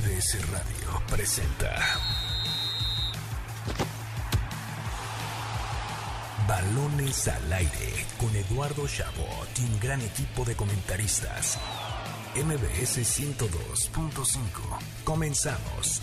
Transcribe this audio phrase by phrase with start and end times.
[0.00, 1.74] MBS Radio presenta
[6.48, 11.58] Balones al aire con Eduardo Chabot y un gran equipo de comentaristas.
[12.34, 14.34] MBS 102.5.
[15.04, 16.00] Comenzamos.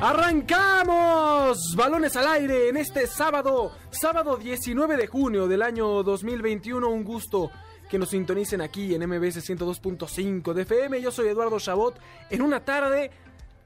[0.00, 1.76] ¡Arrancamos!
[1.76, 6.88] Balones al aire en este sábado, sábado 19 de junio del año 2021.
[6.88, 7.50] Un gusto
[7.92, 11.02] que nos sintonicen aquí en MBS 102.5 de FM.
[11.02, 11.94] Yo soy Eduardo Chabot
[12.30, 13.10] en una tarde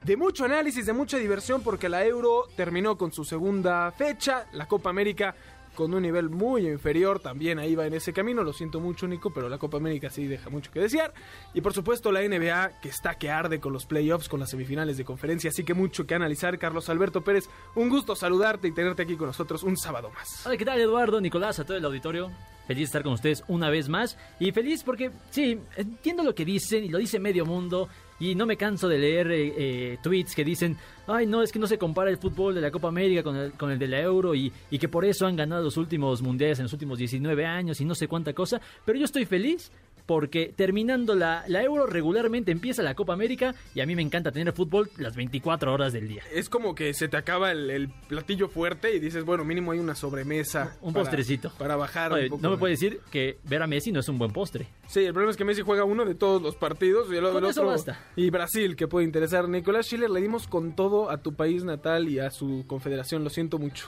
[0.03, 4.45] de mucho análisis, de mucha diversión porque la Euro terminó con su segunda fecha.
[4.51, 5.33] La Copa América
[5.75, 9.29] con un nivel muy inferior, también ahí va en ese camino, lo siento mucho Nico,
[9.29, 11.13] pero la Copa América sí deja mucho que desear.
[11.53, 14.97] Y por supuesto la NBA que está que arde con los playoffs, con las semifinales
[14.97, 16.59] de conferencia, así que mucho que analizar.
[16.59, 20.45] Carlos Alberto Pérez, un gusto saludarte y tenerte aquí con nosotros un sábado más.
[20.45, 22.29] Hola, ¿qué tal Eduardo, Nicolás, a todo el auditorio?
[22.67, 24.17] Feliz de estar con ustedes una vez más.
[24.39, 27.87] Y feliz porque sí, entiendo lo que dicen y lo dice medio mundo.
[28.19, 31.59] Y no me canso de leer eh, eh, tweets que dicen, ay no, es que
[31.59, 34.01] no se compara el fútbol de la Copa América con el, con el de la
[34.01, 37.45] Euro y, y que por eso han ganado los últimos mundiales en los últimos 19
[37.45, 39.71] años y no sé cuánta cosa, pero yo estoy feliz
[40.07, 44.31] porque terminando la, la, Euro regularmente empieza la Copa América y a mí me encanta
[44.31, 46.23] tener fútbol las 24 horas del día.
[46.33, 49.79] Es como que se te acaba el, el platillo fuerte y dices, bueno, mínimo hay
[49.79, 50.77] una sobremesa.
[50.81, 51.51] Un para, postrecito.
[51.57, 52.41] Para bajar Oye, un poco.
[52.41, 54.67] No me puedes decir que ver a Messi no es un buen postre.
[54.87, 57.43] Sí, el problema es que Messi juega uno de todos los partidos y el, Con
[57.43, 57.71] el eso otro.
[57.71, 57.99] basta.
[58.15, 59.49] Y Brasil, que puede interesar.
[59.49, 63.25] Nicolás Schiller, le dimos con todo a tu país natal y a su confederación.
[63.25, 63.87] Lo siento mucho.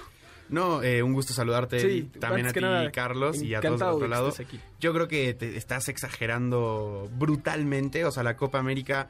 [0.50, 3.88] No, eh, un gusto saludarte Sí, también a ti, nada, Carlos, y a todos del
[3.89, 4.33] otro lado.
[4.39, 4.59] aquí.
[4.80, 9.09] Yo creo que te estás exagerando brutalmente, o sea, la Copa América...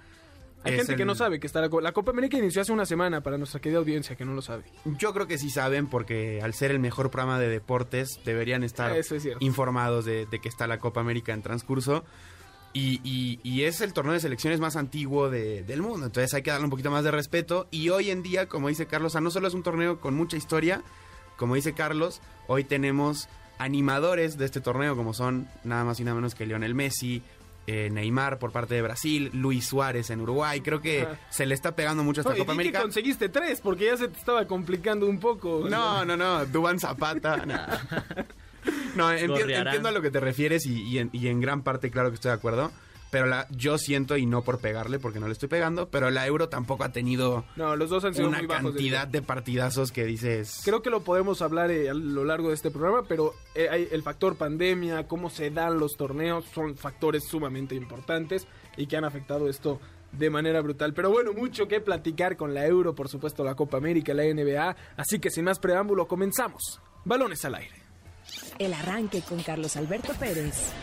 [0.65, 2.85] Hay gente que no sabe que está la, Co- la Copa América inició hace una
[2.85, 4.65] semana para nuestra querida audiencia que no lo sabe.
[4.97, 8.93] Yo creo que sí saben porque al ser el mejor programa de deportes deberían estar
[8.97, 9.45] Eso es cierto.
[9.45, 12.03] informados de, de que está la Copa América en transcurso.
[12.73, 16.41] Y, y- y es el torneo de selecciones más antiguo de- del mundo, entonces hay
[16.41, 17.69] que darle un poquito más de respeto.
[17.71, 20.13] Y hoy en día, como dice Carlos, o sea, no solo es un torneo con
[20.13, 20.83] mucha historia,
[21.39, 23.27] como dice Carlos, hoy tenemos
[23.57, 27.23] animadores de este torneo como son nada más y nada menos que Lionel Messi,
[27.67, 30.61] eh, Neymar por parte de Brasil, Luis Suárez en Uruguay.
[30.61, 32.81] Creo que se le está pegando mucho a esta No, y Copa di que América.
[32.81, 35.65] conseguiste tres porque ya se te estaba complicando un poco.
[35.69, 37.45] No, no, no, Dubán Zapata.
[37.45, 37.55] no.
[38.95, 39.67] No, enti- Gorriarán.
[39.67, 42.15] entiendo a lo que te refieres y, y en, y en gran parte claro que
[42.15, 42.71] estoy de acuerdo.
[43.11, 46.27] Pero la, yo siento, y no por pegarle, porque no le estoy pegando, pero la
[46.27, 48.63] Euro tampoco ha tenido No, los dos han sido una muy bajos.
[48.65, 50.61] de cantidad de partidazos que dices...
[50.63, 53.87] Creo que lo podemos hablar eh, a lo largo de este programa, pero eh, hay
[53.91, 58.47] el factor pandemia, cómo se dan los torneos, son factores sumamente importantes
[58.77, 59.79] y que han afectado esto
[60.11, 60.93] de manera brutal.
[60.93, 64.75] Pero bueno, mucho que platicar con la Euro, por supuesto la Copa América, la NBA,
[64.97, 66.79] así que sin más preámbulo comenzamos.
[67.05, 67.75] Balones al aire.
[68.59, 70.73] El arranque con Carlos Alberto Pérez.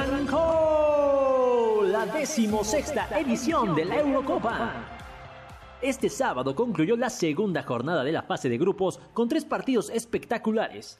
[0.00, 4.72] Arrancó la decimosexta edición de la Eurocopa.
[5.82, 10.98] Este sábado concluyó la segunda jornada de la fase de grupos con tres partidos espectaculares.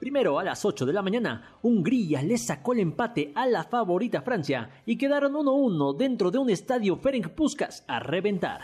[0.00, 4.20] Primero, a las 8 de la mañana, Hungría le sacó el empate a la favorita
[4.22, 8.62] Francia y quedaron 1-1 dentro de un estadio Ferenc Puskas a reventar.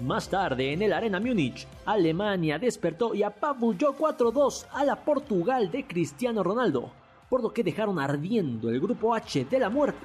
[0.00, 5.88] Más tarde, en el Arena Múnich, Alemania despertó y apabulló 4-2 a la Portugal de
[5.88, 6.92] Cristiano Ronaldo,
[7.28, 9.98] por lo que dejaron ardiendo el grupo H de la muerte.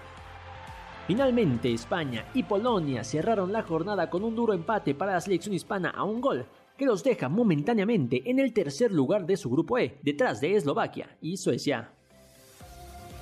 [1.06, 5.92] Finalmente, España y Polonia cerraron la jornada con un duro empate para la selección hispana
[5.92, 10.00] a un gol, que los deja momentáneamente en el tercer lugar de su grupo E,
[10.02, 11.92] detrás de Eslovaquia y Suecia.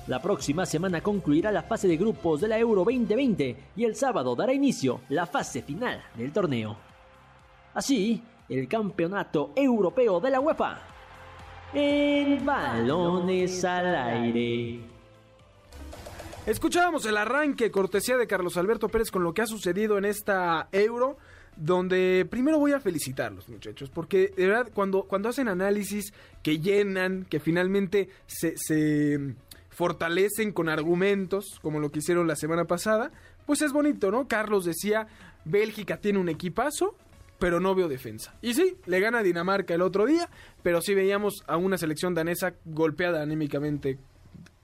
[0.08, 4.34] La próxima semana concluirá la fase de grupos de la Euro 2020 y el sábado
[4.34, 6.76] dará inicio la fase final del torneo.
[7.74, 10.80] Así, el campeonato europeo de la UEFA.
[11.72, 14.80] El balones al aire.
[16.46, 20.68] Escuchábamos el arranque, cortesía de Carlos Alberto Pérez, con lo que ha sucedido en esta
[20.72, 21.16] Euro,
[21.56, 26.12] donde primero voy a felicitarlos, muchachos, porque de verdad, cuando, cuando hacen análisis
[26.42, 29.36] que llenan, que finalmente se, se
[29.82, 33.10] fortalecen con argumentos, como lo que hicieron la semana pasada,
[33.46, 34.28] pues es bonito, ¿no?
[34.28, 35.08] Carlos decía,
[35.44, 36.94] Bélgica tiene un equipazo,
[37.40, 38.32] pero no veo defensa.
[38.42, 40.30] Y sí, le gana Dinamarca el otro día,
[40.62, 43.98] pero sí veíamos a una selección danesa golpeada anímicamente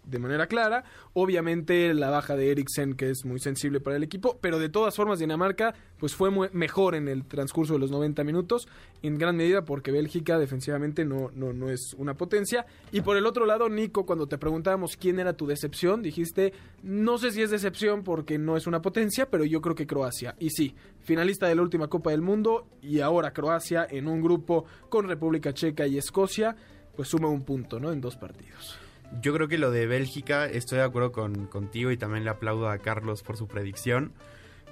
[0.09, 0.85] de manera clara.
[1.13, 4.97] Obviamente la baja de Eriksen, que es muy sensible para el equipo, pero de todas
[4.97, 8.69] formas Dinamarca pues fue mejor en el transcurso de los 90 minutos,
[9.03, 12.67] en gran medida porque Bélgica defensivamente no, no, no es una potencia.
[12.93, 16.53] Y por el otro lado, Nico, cuando te preguntábamos quién era tu decepción, dijiste,
[16.83, 20.37] no sé si es decepción porque no es una potencia, pero yo creo que Croacia.
[20.39, 24.67] Y sí, finalista de la última Copa del Mundo y ahora Croacia en un grupo
[24.89, 26.57] con República Checa y Escocia,
[26.95, 27.93] pues suma un punto, ¿no?
[27.93, 28.88] En dos partidos.
[29.21, 32.69] Yo creo que lo de Bélgica, estoy de acuerdo con, contigo y también le aplaudo
[32.69, 34.13] a Carlos por su predicción.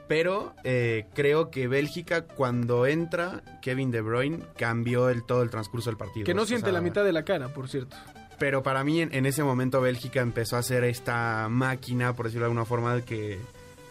[0.09, 5.91] Pero eh, creo que Bélgica, cuando entra Kevin De Bruyne, cambió el, todo el transcurso
[5.91, 6.25] del partido.
[6.25, 7.97] Que no O siente sea, la mitad de la cara, por cierto.
[8.38, 12.44] Pero para mí, en, en ese momento, Bélgica empezó a hacer esta máquina, por decirlo
[12.44, 13.41] de alguna forma, que,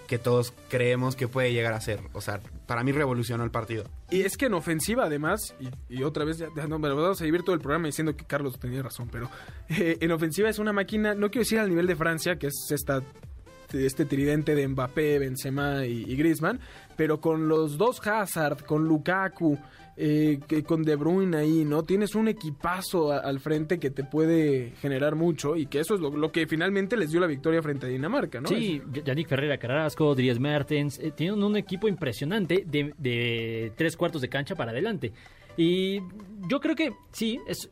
[0.08, 2.00] que todos creemos que puede llegar a ser.
[2.14, 3.86] O sea, para mí revolucionó el partido.
[4.10, 5.56] Y es que en ofensiva, además,
[5.90, 8.82] y, otra vez, ya, no, vamos a vivir todo el programa diciendo que Carlos tenía
[8.82, 9.30] razón, pero
[9.70, 12.72] eh, en ofensiva es una máquina, no quiero decir al nivel de Francia, que es
[12.72, 13.02] esta
[13.74, 16.62] este tridente de Mbappé, Benzema y, y Griezmann,
[16.96, 19.60] pero con los dos Hazard, con Lukaku,
[19.98, 21.84] eh, que con De Bruyne ahí, ¿no?
[21.84, 26.02] Tienes un equipazo a- al frente que te puede generar mucho y que eso es
[26.02, 28.48] lo, lo que finalmente les dio la victoria frente a Dinamarca, ¿no?
[28.50, 34.22] Sí, Yannick Ferreira Carrasco, Dries Mertens, eh, tienen un equipo impresionante de, de tres cuartos
[34.22, 35.14] de cancha para adelante.
[35.58, 36.00] Y
[36.50, 37.70] yo creo que sí, es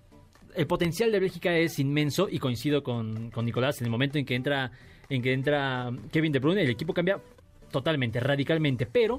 [0.56, 4.26] el potencial de Bélgica es inmenso y coincido con, con Nicolás en el momento en
[4.26, 4.72] que entra
[5.10, 7.20] en que entra Kevin De Bruyne, el equipo cambia
[7.72, 9.18] totalmente, radicalmente, pero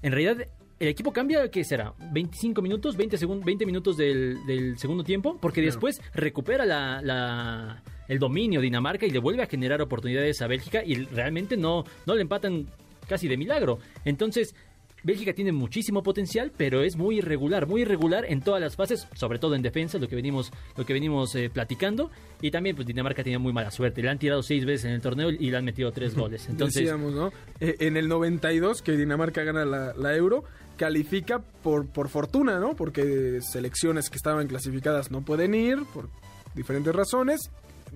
[0.00, 0.46] en realidad
[0.80, 1.92] el equipo cambia, ¿qué será?
[2.12, 2.96] ¿25 minutos?
[2.96, 5.36] ¿20, segun- 20 minutos del, del segundo tiempo?
[5.40, 10.46] Porque después recupera la, la- el dominio Dinamarca y le vuelve a generar oportunidades a
[10.48, 12.66] Bélgica y realmente no, no le empatan
[13.06, 13.78] casi de milagro.
[14.04, 14.54] Entonces,
[15.02, 19.38] Bélgica tiene muchísimo potencial, pero es muy irregular, muy irregular en todas las fases, sobre
[19.38, 22.10] todo en defensa, lo que venimos, lo que venimos eh, platicando.
[22.42, 24.02] Y también, pues Dinamarca tiene muy mala suerte.
[24.02, 26.48] Le han tirado seis veces en el torneo y le han metido tres goles.
[26.48, 27.32] Entonces, Decíamos, ¿no?
[27.60, 30.44] Eh, en el 92, que Dinamarca gana la, la Euro,
[30.80, 32.74] califica por, por fortuna, ¿no?
[32.74, 36.08] Porque selecciones que estaban clasificadas no pueden ir por
[36.54, 37.50] diferentes razones.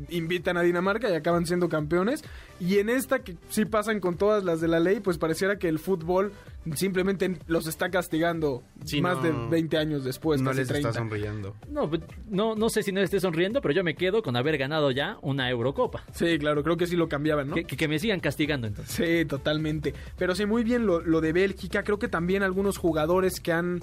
[0.09, 2.25] Invitan a Dinamarca y acaban siendo campeones.
[2.61, 5.69] Y en esta, que sí pasan con todas las de la ley, pues pareciera que
[5.69, 6.33] el fútbol
[6.75, 9.23] simplemente los está castigando Sí, más no.
[9.23, 10.89] de 20 años después, no casi les 30.
[10.89, 11.55] está sonriendo.
[11.69, 14.57] no, pues, no, no sé si no esté sonriendo, pero yo me quedo con haber
[14.57, 16.05] ganado ya una Eurocopa.
[16.13, 17.55] Sí, claro, creo que sí lo cambiaban, ¿no?
[17.55, 18.95] Que, que- que me sigan castigando entonces.
[18.95, 19.93] Sí, totalmente.
[20.17, 21.83] Pero sí, muy bien lo, lo de Bélgica.
[21.83, 23.83] Creo que también algunos jugadores que han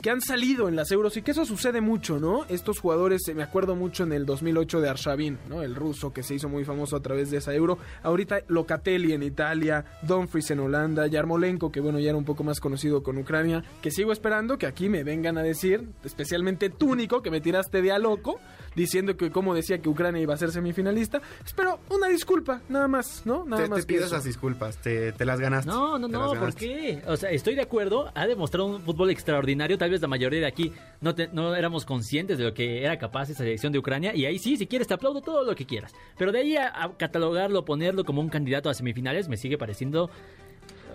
[0.00, 2.44] que han salido en las Euros y que eso sucede mucho, ¿no?
[2.48, 5.62] Estos jugadores, eh, me acuerdo mucho en el 2008 de Arshavin, ¿no?
[5.62, 7.78] El ruso que se hizo muy famoso a través de esa Euro.
[8.02, 12.60] Ahorita Locatelli en Italia, Dumfries en Holanda, Yarmolenko, que bueno, ya era un poco más
[12.60, 17.20] conocido con Ucrania, que sigo esperando que aquí me vengan a decir, especialmente tú, Nico,
[17.22, 18.40] que me tiraste de a loco,
[18.74, 21.20] diciendo que como decía que Ucrania iba a ser semifinalista.
[21.44, 23.44] Espero una disculpa, nada más, ¿no?
[23.44, 24.14] Nada Te, más te pido eso.
[24.14, 25.70] esas disculpas, te, te las ganaste.
[25.70, 27.02] No, no, no, las ¿por qué?
[27.06, 30.46] O sea, estoy de acuerdo, ha demostrado un fútbol extraordinario, tal vez la mayoría de
[30.46, 34.14] aquí no, te- no éramos conscientes de lo que era capaz esa selección de Ucrania,
[34.14, 35.92] y ahí sí, si quieres te aplaudo todo lo que quieras.
[36.16, 40.10] Pero de ahí a, a catalogarlo, ponerlo como un candidato a semifinales, me sigue pareciendo...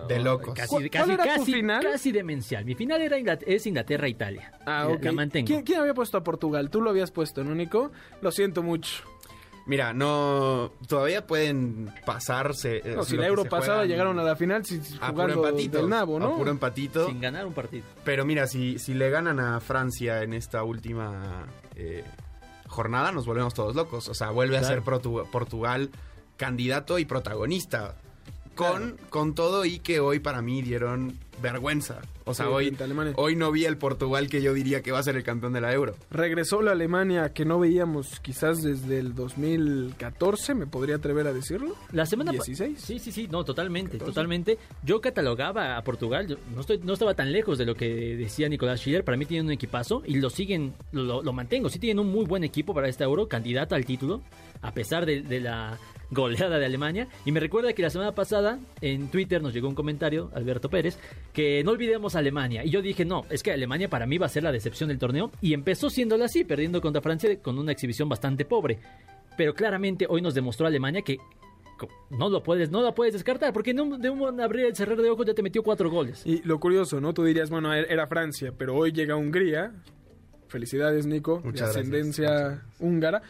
[0.08, 0.54] De oh, locos.
[0.54, 1.82] Casi, ¿Cuál- casi, cuál era tu casi, final?
[1.82, 2.64] casi demencial.
[2.66, 3.16] Mi final era
[3.46, 4.52] es Inglaterra-Italia.
[4.66, 5.02] Ah, ok.
[5.04, 5.46] La mantengo.
[5.46, 6.68] ¿Quién, quién había puesto a Portugal?
[6.68, 7.90] Tú lo habías puesto, ¿no, Nico?
[8.20, 9.02] Lo siento mucho.
[9.66, 10.70] Mira, no.
[10.86, 12.76] Todavía pueden pasarse.
[12.84, 15.46] eh, No, si la Euro pasada juegan llegaron a la final si- a puro jugando
[15.48, 15.78] empatito.
[15.78, 16.34] del nabo, ¿no?
[16.34, 17.06] A puro empatito.
[17.08, 17.84] Sin ganar un partido.
[18.04, 22.04] Pero mira, si, si le ganan a Francia en esta última eh,
[22.68, 24.08] jornada, nos volvemos todos locos.
[24.08, 25.90] O sea, vuelve a ser Portu- Portugal
[26.36, 27.96] candidato y protagonista.
[28.54, 32.00] Con, con todo y que hoy para mí dieron vergüenza.
[32.24, 32.76] O sea, Sí, hoy,
[33.16, 35.60] hoy no vi el Portugal que yo diría que va a ser el campeón de
[35.60, 35.94] la Euro.
[36.10, 41.74] Regresó la Alemania que no veíamos quizás desde el 2014, me podría atrever a decirlo.
[41.92, 42.80] La semana pa- 16.
[42.80, 44.10] Sí, sí, sí, no, totalmente, 14.
[44.12, 44.58] totalmente.
[44.82, 48.48] Yo catalogaba a Portugal, yo no estoy no estaba tan lejos de lo que decía
[48.48, 51.78] Nicolás Schiller, para mí tienen un equipazo y lo siguen lo, lo- lo mantengo, sí
[51.78, 54.22] tienen un muy buen equipo para este Euro, candidato al título,
[54.62, 55.78] a pesar de, de la
[56.10, 59.74] goleada de Alemania y me recuerda que la semana pasada en Twitter nos llegó un
[59.74, 60.98] comentario Alberto Pérez
[61.32, 64.26] que no olvidemos a Alemania y yo dije, "No, es que Alemania para mí va
[64.26, 67.72] a ser la decepción del torneo" y empezó siéndolo así, perdiendo contra Francia con una
[67.72, 68.78] exhibición bastante pobre.
[69.36, 71.18] Pero claramente hoy nos demostró Alemania que
[72.10, 74.96] no lo puedes, no la puedes descartar, porque en un- de un abrir y cerrar
[74.96, 76.22] de ojos ya te metió cuatro goles.
[76.24, 77.12] Y lo curioso, ¿no?
[77.12, 79.72] Tú dirías, bueno, er- era Francia, pero hoy llega Hungría.
[80.48, 81.76] Felicidades, Nico, Muchas de gracias.
[81.76, 83.20] ascendencia húngara.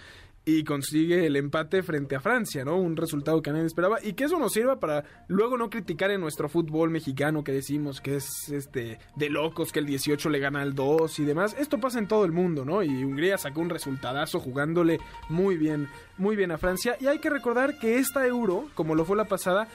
[0.49, 2.77] Y consigue el empate frente a Francia, ¿no?
[2.77, 6.21] Un resultado que nadie esperaba y que eso nos sirva para luego no criticar en
[6.21, 10.63] nuestro fútbol mexicano que decimos que es este de locos que el 18 le gana
[10.63, 11.57] al 2 y demás.
[11.59, 12.85] Esto pasa en todo el mundo, ¿no?
[12.85, 17.29] Y Hungría sacó un resultadazo jugándole muy bien, muy bien a Francia y hay que
[17.29, 19.67] recordar que esta Euro, como lo fue la pasada,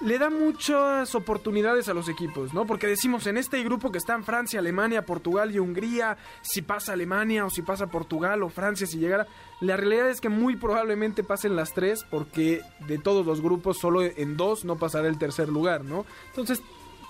[0.00, 2.66] le da muchas oportunidades a los equipos, ¿no?
[2.66, 7.46] Porque decimos en este grupo que están Francia, Alemania, Portugal y Hungría, si pasa Alemania
[7.46, 9.26] o si pasa Portugal o Francia si llegara,
[9.60, 14.02] la realidad es que muy probablemente pasen las tres porque de todos los grupos solo
[14.02, 16.04] en dos no pasará el tercer lugar, ¿no?
[16.28, 16.60] Entonces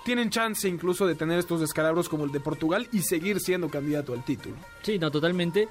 [0.04, 4.12] tienen chance incluso de tener estos descalabros como el de Portugal y seguir siendo candidato
[4.12, 4.56] al título.
[4.82, 5.68] Sí, no, totalmente.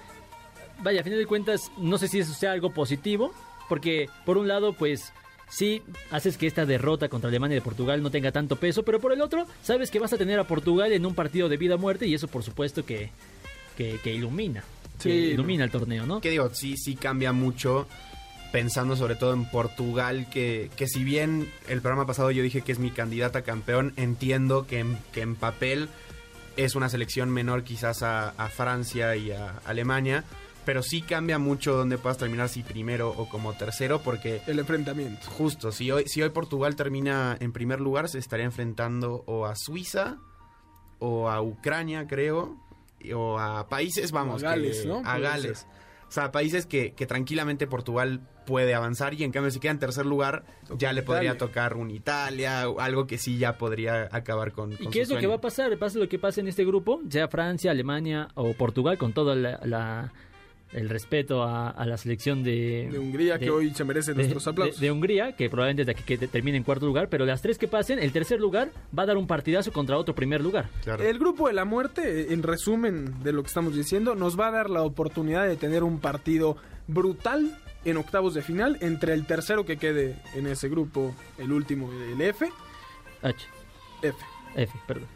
[0.81, 3.31] Vaya, a fin de cuentas, no sé si eso sea algo positivo,
[3.69, 5.13] porque por un lado, pues
[5.53, 9.13] sí haces que esta derrota contra Alemania y Portugal no tenga tanto peso, pero por
[9.13, 11.77] el otro, sabes que vas a tener a Portugal en un partido de vida o
[11.77, 13.11] muerte y eso por supuesto que,
[13.77, 14.63] que, que ilumina.
[14.97, 16.21] Sí, que ilumina el torneo, ¿no?
[16.21, 17.87] Que digo, sí, sí cambia mucho
[18.51, 22.71] pensando sobre todo en Portugal, que, que si bien el programa pasado yo dije que
[22.71, 25.89] es mi candidata a campeón, entiendo que en, que en papel
[26.55, 30.23] es una selección menor quizás a, a Francia y a Alemania,
[30.65, 35.29] pero sí cambia mucho donde puedas terminar si primero o como tercero porque El enfrentamiento.
[35.29, 39.55] justo si hoy si hoy Portugal termina en primer lugar se estaría enfrentando o a
[39.55, 40.17] Suiza
[40.99, 42.57] o a Ucrania creo
[42.99, 45.01] y- o a países vamos a Gales, que- ¿no?
[45.05, 45.67] a Gales
[46.07, 49.79] o sea países que, que tranquilamente Portugal puede avanzar y en cambio si queda en
[49.79, 51.37] tercer lugar Toca ya le podría Italia.
[51.47, 55.03] tocar un Italia o algo que sí ya podría acabar con, ¿Y con qué su
[55.03, 55.75] es lo que va a pasar?
[55.77, 59.59] Pase lo que pase en este grupo, sea Francia, Alemania o Portugal, con todo la,
[59.63, 60.11] la-
[60.73, 64.47] el respeto a, a la selección de, De Hungría, que hoy se merece de, nuestros
[64.47, 64.79] aplausos.
[64.79, 67.57] de Hungría, que probablemente de aquí que te- termine en cuarto lugar, pero las tres
[67.57, 70.69] que pasen, el tercer lugar va a dar un partidazo contra otro primer lugar.
[70.83, 71.03] Claro.
[71.03, 74.51] El grupo de la muerte, en resumen de lo que estamos diciendo, nos va a
[74.51, 79.65] dar la oportunidad de tener un partido brutal en octavos de final entre el tercero
[79.65, 82.49] que quede en ese grupo, el último, el F,
[83.21, 83.35] H,
[84.01, 84.17] F.
[84.55, 85.07] F, perdón.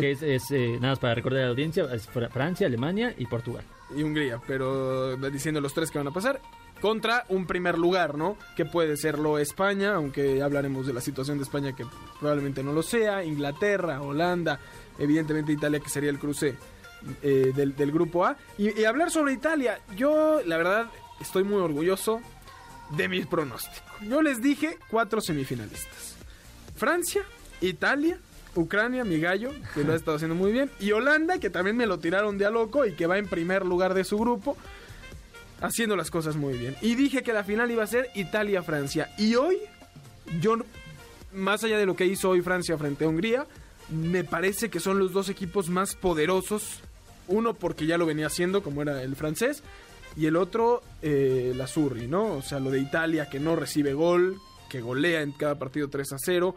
[0.00, 3.14] que es, es, eh, nada más para recordar a la audiencia, es Fra- Francia, Alemania
[3.18, 3.64] y Portugal.
[3.94, 6.40] Y Hungría, pero diciendo los tres que van a pasar
[6.80, 8.36] contra un primer lugar, ¿no?
[8.56, 11.86] Que puede serlo España, aunque hablaremos de la situación de España que
[12.20, 14.60] probablemente no lo sea, Inglaterra, Holanda,
[14.98, 16.54] evidentemente Italia que sería el cruce
[17.22, 18.36] eh, del, del grupo A.
[18.58, 20.90] Y, hablar sobre Italia, yo la verdad
[21.20, 22.20] estoy muy orgulloso
[22.90, 23.82] de mis pronósticos.
[24.02, 26.16] Yo les dije cuatro semifinalistas.
[26.76, 27.22] Francia,
[27.60, 28.18] Italia,
[28.60, 31.86] Ucrania, mi gallo, que lo ha estado haciendo muy bien, y Holanda, que también me
[31.86, 34.56] lo tiraron de a loco y que va en primer lugar de su grupo,
[35.60, 36.76] haciendo las cosas muy bien.
[36.80, 39.10] Y dije que la final iba a ser Italia-Francia.
[39.18, 39.58] Y hoy,
[40.40, 40.56] yo,
[41.32, 43.46] más allá de lo que hizo hoy Francia frente a Hungría,
[43.90, 46.80] me parece que son los dos equipos más poderosos.
[47.28, 49.62] Uno porque ya lo venía haciendo, como era el francés,
[50.16, 52.34] y el otro, eh, la Surri, ¿no?
[52.34, 56.12] O sea, lo de Italia que no recibe gol, que golea en cada partido 3
[56.12, 56.54] a 0.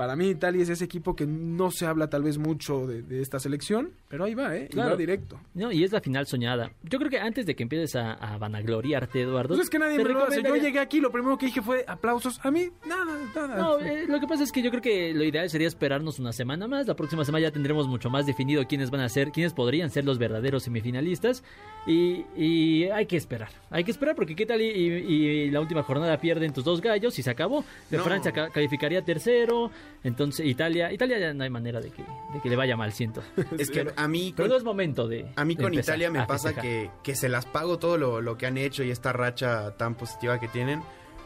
[0.00, 3.20] Para mí Italia es ese equipo que no se habla tal vez mucho de, de
[3.20, 4.64] esta selección, pero ahí va, ¿eh?
[4.70, 4.92] Y Claro.
[4.92, 5.38] va directo.
[5.52, 6.72] No, y es la final soñada.
[6.84, 9.48] Yo creo que antes de que empieces a, a vanagloriarte, Eduardo.
[9.48, 10.42] Pues es que nadie me lo hace.
[10.42, 12.40] Yo llegué aquí, lo primero que dije fue aplausos.
[12.42, 13.04] A mí, nada,
[13.34, 13.56] nada.
[13.58, 16.32] No, eh, lo que pasa es que yo creo que lo ideal sería esperarnos una
[16.32, 16.86] semana más.
[16.86, 20.06] La próxima semana ya tendremos mucho más definido quiénes van a ser, quiénes podrían ser
[20.06, 21.44] los verdaderos semifinalistas.
[21.86, 23.50] Y, y hay que esperar.
[23.68, 26.80] Hay que esperar porque qué tal y, y- y la última jornada pierden tus dos
[26.80, 27.64] gallos y se acabó.
[27.90, 28.04] De No.
[28.04, 29.70] Francia ca- calificaría tercero.
[30.02, 33.22] Entonces Italia, Italia ya no hay manera de que, de que le vaya mal, siento.
[33.58, 35.30] es que a mí Pero con- no es momento de.
[35.36, 38.20] A mí de con Italia me a pasa que, que se las pago todo lo,
[38.20, 40.82] lo que han hecho y esta racha tan positiva que tienen,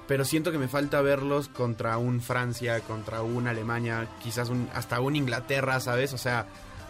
[0.09, 5.00] pero siento que me falta verlos contra un Francia, contra un Alemania, quizás un, hasta
[5.00, 6.12] un Inglaterra, ¿sabes?
[6.12, 6.47] O sea,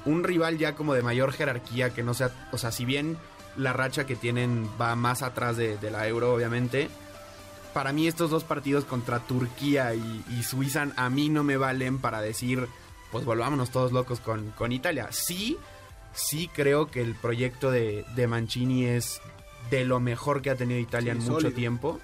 [0.06, 3.16] un rival ya como de mayor jerarquía que no sea, o sea, si bien
[3.56, 6.88] la racha que tienen va más atrás de, de la Euro, obviamente.
[7.74, 11.98] Para mí estos dos partidos contra Turquía y, y Suiza a mí no me valen
[11.98, 12.68] para decir,
[13.12, 15.08] pues volvámonos todos locos con, con Italia.
[15.10, 15.58] Sí,
[16.12, 19.20] sí creo que el proyecto de, de Mancini es
[19.70, 21.52] de lo mejor que ha tenido Italia Sí, en mucho sólido.
[21.56, 22.00] tiempo.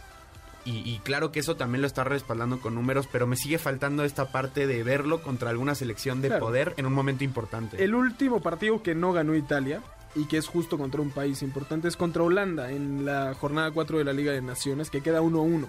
[0.64, 4.04] Y, y claro que eso también lo está respaldando con números, pero me sigue faltando
[4.04, 6.44] esta parte de verlo contra alguna selección de Claro.
[6.46, 7.82] poder en un momento importante.
[7.82, 9.80] El último partido que no ganó Italia
[10.14, 13.98] y que es justo contra un país importante es contra Holanda en la jornada 4
[13.98, 15.66] de la Liga de Naciones, que queda 1-1.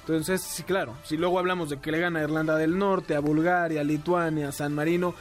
[0.00, 3.20] Entonces, sí, claro, si luego hablamos de que le gana a Irlanda del Norte, a
[3.20, 5.14] Bulgaria, a Lituania, a San Marino,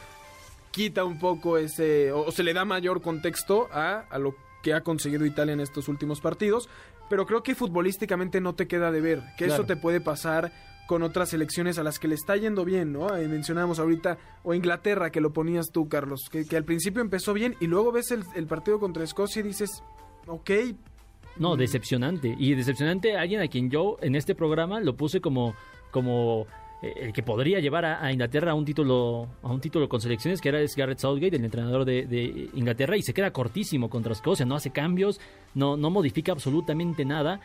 [0.71, 4.81] quita un poco ese, o, se le da mayor contexto a, a lo que ha
[4.81, 6.67] conseguido Italia en estos últimos partidos,
[7.09, 9.53] pero creo que futbolísticamente no te queda de ver, que Claro.
[9.53, 10.51] eso te puede pasar
[10.87, 13.15] con otras selecciones a las que le está yendo bien, ¿no?
[13.15, 17.33] Eh, mencionamos ahorita, o Inglaterra, que lo ponías tú, Carlos, que, que al principio empezó
[17.33, 19.83] bien y luego ves el, el partido contra Escocia y dices,
[20.27, 20.51] ok,
[21.37, 22.35] No, decepcionante.
[22.37, 25.55] Y decepcionante alguien a quien yo en este programa lo puse como,
[25.89, 26.45] como
[26.83, 29.99] eh, el que podría llevar a, a Inglaterra a un título a un título con
[30.01, 33.89] selecciones, que era es Garrett Southgate, el entrenador de, de Inglaterra, y se queda cortísimo
[33.89, 35.19] contra Escocia, no hace cambios,
[35.55, 37.39] no, no modifica absolutamente nada.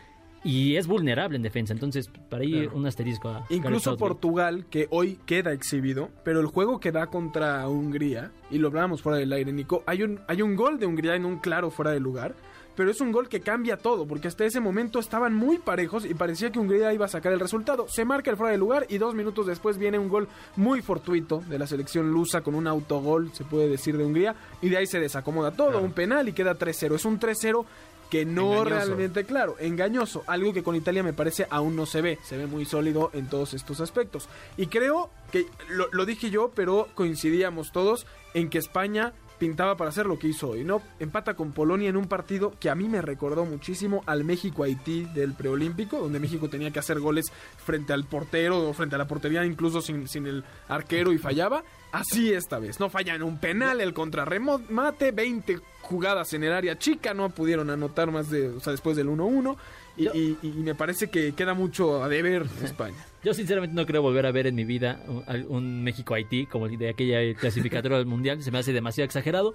[0.45, 2.77] Y es vulnerable en defensa, entonces para ahí Claro.
[2.77, 3.97] un asterisco a Incluso.
[3.97, 9.03] Portugal, que hoy queda exhibido, pero el juego que da contra Hungría, y lo hablábamos
[9.03, 11.91] fuera del aire, Nico, hay un, hay un gol de Hungría en un claro fuera
[11.91, 12.35] de lugar,
[12.77, 16.15] pero es un gol que cambia todo, porque hasta ese momento estaban muy parejos y
[16.15, 17.87] parecía que Hungría iba a sacar el resultado.
[17.89, 21.43] Se marca el fuera de lugar y dos minutos después viene un gol muy fortuito
[21.49, 24.87] de la selección lusa con un autogol, se puede decir, de Hungría, y de ahí
[24.87, 25.85] se desacomoda todo, Claro.
[25.85, 26.95] un penal y queda 3-0.
[26.95, 27.65] Es un 3-0
[28.11, 28.65] que no Engañoso.
[28.65, 32.47] realmente claro, engañoso, algo que con Italia me parece aún no se ve, se ve
[32.47, 34.29] muy sólido en todos estos aspectos.
[34.57, 39.91] Y creo que lo, lo dije yo, pero coincidíamos todos en que España pintaba para
[39.91, 40.83] hacer lo que hizo hoy, ¿no?
[40.99, 45.35] Empata con Polonia en un partido que a mí me recordó muchísimo al México-Haití del
[45.35, 49.45] preolímpico, donde México tenía que hacer goles frente al portero o frente a la portería,
[49.45, 51.63] incluso sin, sin el arquero y fallaba.
[51.93, 57.15] Así esta vez, no fallan un penal, el contrarremate, 20 jugadas en el área chica,
[57.15, 59.57] no pudieron anotar más de, o sea, después del 1-1.
[59.99, 62.97] Y, Yo- y- y me parece que queda mucho a deber España.
[63.25, 66.79] Yo sinceramente no creo volver a ver en mi vida un, un México-Haití como el
[66.79, 68.43] de aquella clasificatoria del Mundial.
[68.43, 69.55] Se me hace demasiado exagerado.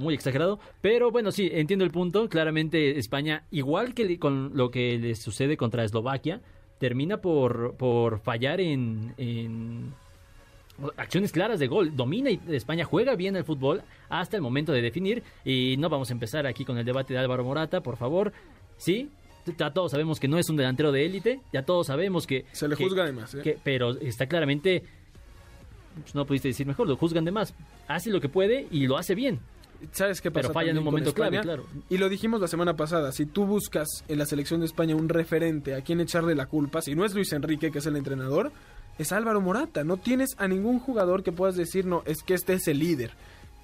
[0.00, 0.58] Muy exagerado.
[0.80, 2.28] Pero bueno, sí, entiendo el punto.
[2.28, 6.40] Claramente España, igual que con lo que le sucede contra Eslovaquia,
[6.78, 9.92] termina por, por fallar en, en
[10.96, 11.94] acciones claras de gol.
[11.96, 15.22] Domina y España juega bien el fútbol hasta el momento de definir.
[15.44, 18.32] Y no vamos a empezar aquí con el debate de Álvaro Morata, por favor.
[18.78, 19.08] Sí,
[19.58, 21.40] ya todos sabemos que no es un delantero de élite.
[21.52, 22.44] Ya todos sabemos que...
[22.52, 23.40] Se le que- juzga además, ¿eh?
[23.42, 24.82] que- pero está claramente
[26.02, 27.54] pues, no pudiste decir mejor, lo juzgan de más.
[27.88, 29.40] Hace lo que puede y lo hace bien.
[29.92, 30.42] ¿Sabes qué pasa?
[30.48, 31.66] Pero falla en un momento clave, claro.
[31.90, 35.08] Y lo dijimos la semana pasada, si tú buscas en la selección de España un
[35.08, 38.52] referente a quien echarle la culpa, si no es Luis Enrique, que es el entrenador,
[38.98, 39.84] es Álvaro Morata.
[39.84, 43.10] No tienes a ningún jugador que puedas decir, no, es que este es el líder.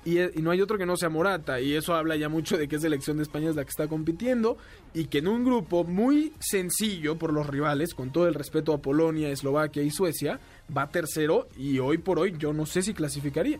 [0.04, 1.60] Y, no hay otro que no sea Morata.
[1.60, 4.56] Y eso habla ya mucho de que selección de España es la que está compitiendo.
[4.94, 8.82] Y que en un grupo muy sencillo por los rivales, con todo el respeto a
[8.82, 10.40] Polonia, Eslovaquia y Suecia,
[10.76, 11.48] va tercero.
[11.56, 13.58] Y hoy por hoy yo no sé si clasificaría.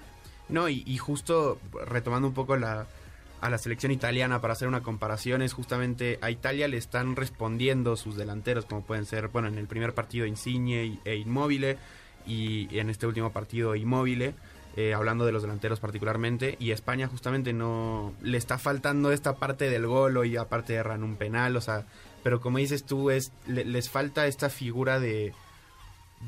[0.49, 2.87] No, y, y justo retomando un poco la,
[3.43, 7.97] a la selección italiana para hacer una comparación, es justamente a Italia le están respondiendo
[7.97, 11.77] sus delanteros, como pueden ser, bueno, en el primer partido Insigne e Immobile,
[12.25, 14.35] y en este último partido Immobile,
[14.77, 19.69] eh, hablando de los delanteros particularmente, y España justamente no le está faltando esta parte
[19.71, 21.85] del gol y aparte erran un penal, o sea,
[22.23, 25.35] pero como dices tú, es le- les falta esta figura de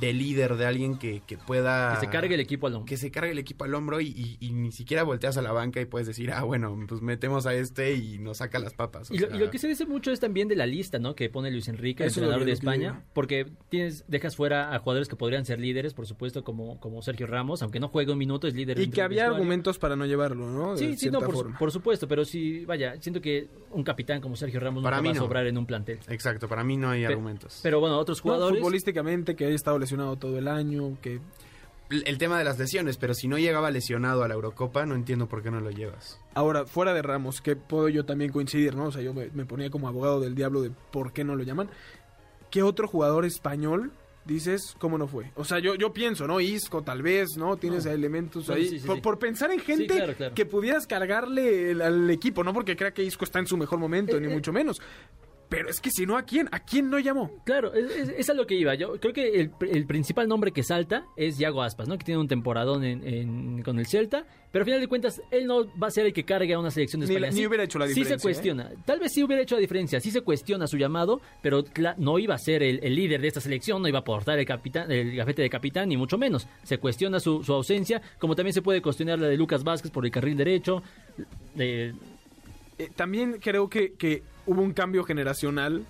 [0.00, 1.94] de líder, de alguien que, que pueda...
[1.94, 2.87] Que se cargue el equipo al hombro.
[2.87, 5.52] que se cargue el equipo al hombro y, y- y ni siquiera volteas a la
[5.52, 9.11] banca y puedes decir, ah, bueno, pues metemos a este y nos saca las papas.
[9.11, 11.14] Y lo, sea, y lo que se dice mucho es también de la lista, ¿no?
[11.14, 15.09] Que pone Luis Enrique, el Eso entrenador de España, porque tienes dejas fuera a jugadores
[15.09, 18.46] que podrían ser líderes, por supuesto, como, como Sergio Ramos, aunque no juegue un minuto,
[18.48, 18.78] es líder.
[18.80, 20.72] Y que había argumentos para no llevarlo, ¿no?
[20.74, 24.35] De Sí, sí, no, por, por supuesto, pero sí, vaya, siento que un capitán como
[24.37, 25.20] Sergio Ramos Para no mí va a no.
[25.22, 25.98] sobrar en un plantel.
[26.09, 27.61] Exacto, para mí no hay Pe- argumentos.
[27.62, 28.59] Pero bueno, otros No, jugadores...
[28.59, 31.20] futbolísticamente, que haya estado lesionado todo el año, que...
[31.90, 35.28] el, tema de las lesiones, pero si no llegaba lesionado a la Eurocopa, no entiendo
[35.28, 36.18] por qué no lo llevas.
[36.34, 38.86] Ahora, fuera de Ramos, que puedo yo también coincidir, ¿no?
[38.86, 41.44] O sea, yo me, me ponía como abogado del diablo de por qué no lo
[41.44, 41.68] llaman.
[42.50, 43.92] ¿Qué otro jugador español
[44.24, 45.30] dices cómo no fue?
[45.34, 46.40] O sea, yo, yo pienso, ¿no?
[46.40, 47.56] Isco, tal vez, ¿no?
[47.56, 47.90] Tienes No.
[47.92, 48.66] elementos ahí.
[48.68, 49.02] sí, sí, por, sí.
[49.02, 50.34] por pensar en gente claro, claro.
[50.34, 53.78] que pudieras cargarle el- al equipo, no porque crea que Isco está en su mejor
[53.78, 54.34] momento, Eh, ni eh.
[54.34, 54.80] mucho menos.
[55.48, 56.48] Pero es que si no, ¿a quién?
[56.50, 57.30] ¿A quién no llamó?
[57.44, 58.74] Claro, es, es- a lo que iba.
[58.74, 61.96] Yo creo que el, el principal nombre que salta es Yago Aspas, ¿no?
[61.98, 65.46] Que tiene un temporadón en, en- con el Celta, pero al final de cuentas él
[65.46, 67.30] no va a ser el que cargue a una selección de Ni España.
[67.30, 68.18] la- ni hubiera hecho la Sí diferencia, ¿eh?
[68.18, 68.70] se cuestiona.
[68.85, 70.00] Tal vez sí hubiera hecho la diferencia.
[70.00, 71.62] Sí se cuestiona su llamado, pero
[71.98, 74.46] no iba a ser el, el líder de esta selección, no iba a portar el
[74.46, 76.48] capitán, el gafete de capitán, ni mucho menos.
[76.64, 80.04] Se cuestiona su, su ausencia, como también se puede cuestionar la de Lucas Vázquez por
[80.04, 80.83] el carril derecho.
[81.59, 81.92] Eh,
[82.76, 85.85] Eh, también creo que, que hubo un cambio generacional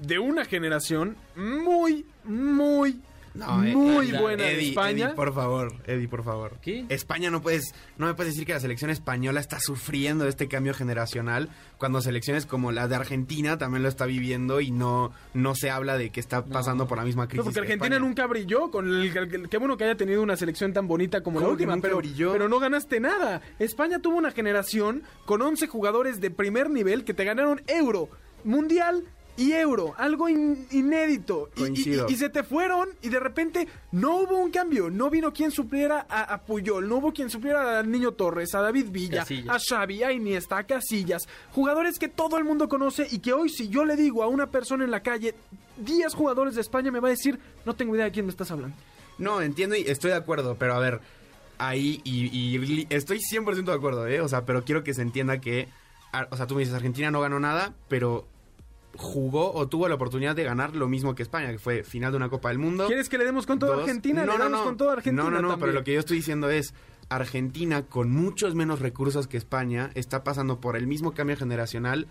[0.00, 3.00] de una generación muy, muy,
[3.36, 5.06] muy eh, buena de España.
[5.06, 6.58] Eddie, por favor, Eddie, por favor.
[6.62, 6.84] ¿Qué?
[6.88, 10.74] España no puedes, no me puedes decir que la selección española está sufriendo este cambio
[10.74, 15.70] generacional cuando selecciones como la de Argentina también lo está viviendo y no, no se
[15.70, 17.38] habla de que está pasando por la misma crisis.
[17.38, 18.70] No, porque que Argentina nunca brilló.
[18.70, 21.56] Con el, el- qué bueno que haya tenido una selección tan bonita como la ¿Cómo
[21.56, 22.32] que última, pero, brilló?
[22.32, 23.42] pero no ganaste nada.
[23.58, 28.08] España tuvo una generación con 11 jugadores de primer nivel que te ganaron Euro,
[28.44, 29.04] Mundial
[29.36, 31.50] y Euro, algo in- inédito.
[31.56, 32.06] Y- Coincido.
[32.08, 34.90] Y, y se te fueron y de repente no hubo un cambio.
[34.90, 38.60] No vino quien supliera a, a Puyol, no hubo quien supliera al Niño Torres, a
[38.60, 39.54] David Villa, Casillas.
[39.54, 41.28] a Xavi, a Iniesta, a Casillas.
[41.52, 44.46] Jugadores que todo el mundo conoce y que hoy si yo le digo a una
[44.50, 45.34] persona en la calle
[45.78, 48.50] 10 jugadores de España me va a decir, no tengo idea de quién me estás
[48.50, 48.76] hablando.
[49.18, 51.00] No, entiendo y estoy de acuerdo, pero a ver,
[51.58, 54.20] ahí y, y estoy 100% de acuerdo, ¿eh?
[54.20, 55.68] O sea, pero quiero que se entienda que,
[56.12, 58.26] a- o sea, tú me dices, Argentina no ganó nada, pero
[58.96, 62.16] jugó o tuvo la oportunidad de ganar lo mismo que España, que fue final de
[62.16, 62.86] una Copa del Mundo.
[62.86, 64.24] ¿Quieres que le demos con toda Dos- Argentina?
[64.24, 64.64] No, le no, damos no.
[64.66, 65.22] con toda Argentina.
[65.24, 66.74] No, no, no, pero lo que yo estoy diciendo es,
[67.08, 72.06] Argentina, con muchos menos recursos que España, está pasando por el mismo cambio generacional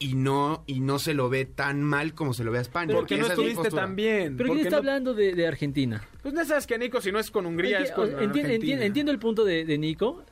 [0.00, 2.94] y no, y no se lo ve tan mal como se lo ve a España.
[2.94, 4.36] Porque no es estuviste tan bien.
[4.36, 6.06] Pero ¿quién está no- hablando de, de Argentina?
[6.22, 8.44] Pues no sabes que Nico, si no es con Hungría, es Enti- con enti- enti-
[8.44, 8.84] Argentina.
[8.84, 10.22] entiendo el punto de, de Nico.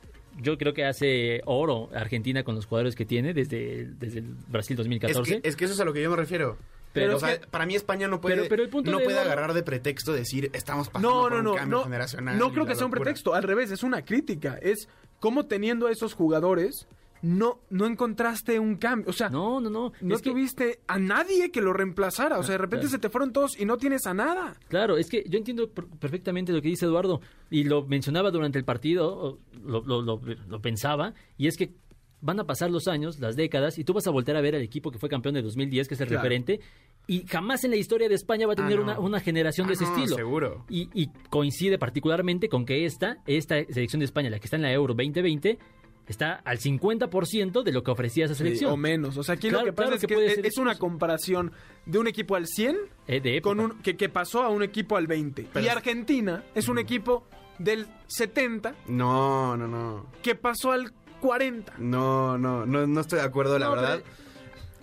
[0.41, 4.75] Yo creo que hace oro Argentina con los jugadores que tiene desde, desde el Brasil
[4.75, 5.41] Es 2014.
[5.41, 6.57] que, es que eso es a lo que yo me refiero.
[6.93, 8.91] Pero Pero, es o sea, que- para mí España no puede, pero- pero el punto
[8.91, 11.85] no de puede agarrar de pretexto decir estamos pasando No, por un no, cambio no,
[11.85, 12.39] generacional.
[12.39, 14.89] no creo que sea un pretexto, al revés, es una crítica, es
[15.21, 16.87] cómo teniendo a esos jugadores
[17.27, 20.15] no, no encontraste un cambio, o sea, no, no, no, no.
[20.15, 22.91] es que- tuviste a nadie que lo reemplazara, o sea, de repente claro.
[22.93, 24.55] se te fueron todos y no tienes a nada.
[24.69, 28.59] Claro, es que yo entiendo per- perfectamente lo que dice Eduardo y lo mencionaba durante
[28.59, 31.75] el partido, lo, lo- lo- lo pensaba, y es que
[32.21, 34.63] van a pasar los años, las décadas, y tú vas a volver a ver al
[34.63, 36.23] equipo que fue campeón de 2010, que es el Claro.
[36.23, 36.61] referente,
[37.07, 38.83] y jamás en la historia de España va a tener no.
[38.85, 40.17] una, una generación de Ah, ese no, estilo.
[40.17, 40.65] seguro.
[40.69, 44.63] Y, y coincide particularmente con que esta, esta selección de España, la que está en
[44.63, 45.59] la Euro 2020,
[46.07, 48.71] está al 50% de lo que ofrecía esa selección.
[48.73, 50.59] o menos, o sea, aquí Claro, lo que pasa claro es que que, puede es,
[50.59, 51.53] una comparación
[51.85, 52.77] de un equipo al 100
[53.09, 55.49] Eh, con un, que, que pasó a un equipo al 20.
[55.53, 57.27] Pero y Argentina es un equipo
[57.59, 60.07] del 70 No, no, no.
[60.23, 61.75] que pasó al 40.
[61.79, 64.01] No, no, no, no estoy de acuerdo, la No, verdad.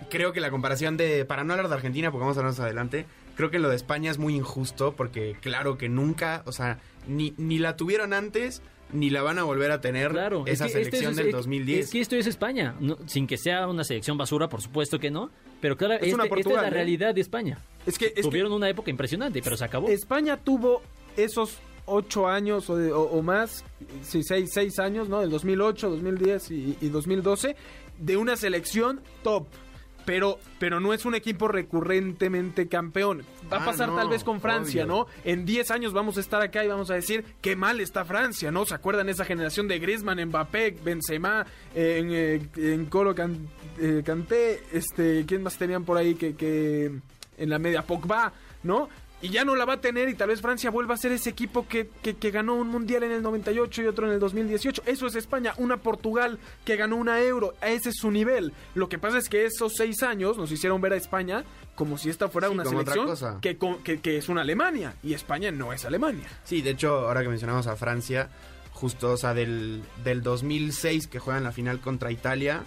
[0.10, 1.26] Creo que la comparación de.
[1.26, 3.06] Para no hablar de Argentina, porque vamos a hablar más adelante.
[3.36, 7.34] Creo que lo de España es muy injusto, porque claro que nunca, o sea, ni,
[7.38, 8.62] ni la tuvieron antes,
[8.94, 11.28] ni la van a volver a tener Claro, esa es que esto selección es- del
[11.28, 11.86] es- 2010.
[11.86, 15.12] Es que esto es España, no- sin que sea una selección basura, por supuesto que
[15.12, 15.30] no.
[15.60, 16.72] Pero claro, Es una este- esta es Portugal, la ¿eh?
[16.72, 17.58] realidad de España.
[17.86, 19.88] Es que, es que Tuvieron una época impresionante, pero se acabó.
[19.90, 20.82] España tuvo
[21.18, 23.64] esos ocho años o, de- o- o más,
[24.04, 25.20] sí, seis, seis años, ¿no?
[25.22, 27.56] Del 2008, 2010 y, y 2012,
[28.00, 29.48] de una selección top.
[30.06, 33.24] Pero, pero no es un equipo recurrentemente campeón.
[33.52, 34.94] Va a Ah, pasar no, tal vez con Francia, obvio.
[34.94, 35.08] ¿no?
[35.24, 38.52] En 10 años vamos a estar acá y vamos a decir qué mal está Francia,
[38.52, 38.66] ¿no?
[38.66, 43.48] ¿Se acuerdan esa generación de Griezmann, Mbappé, Benzema, eh, en, eh, en Colo Can-
[43.80, 46.92] eh, Kanté, este, ¿quién más tenían por ahí que, que
[47.38, 47.82] en la media?
[47.84, 48.90] Pogba, ¿no?
[49.24, 51.30] Y ya no la va a tener y tal vez Francia vuelva a ser ese
[51.30, 54.84] equipo que, que, que ganó un mundial en el 98 y otro en el 2018.
[54.86, 58.52] Eso es España, una Portugal que ganó una euro, ese es su nivel.
[58.76, 62.10] Lo que pasa es que esos seis años nos hicieron ver a España como si
[62.10, 65.86] esta fuera Sí, una selección que, que, que es una Alemania y España no es
[65.86, 66.28] Alemania.
[66.44, 68.30] Sí, de hecho, ahora que mencionamos a Francia,
[68.74, 72.64] justo, o sea, del, del 2006 que juegan la final contra Italia,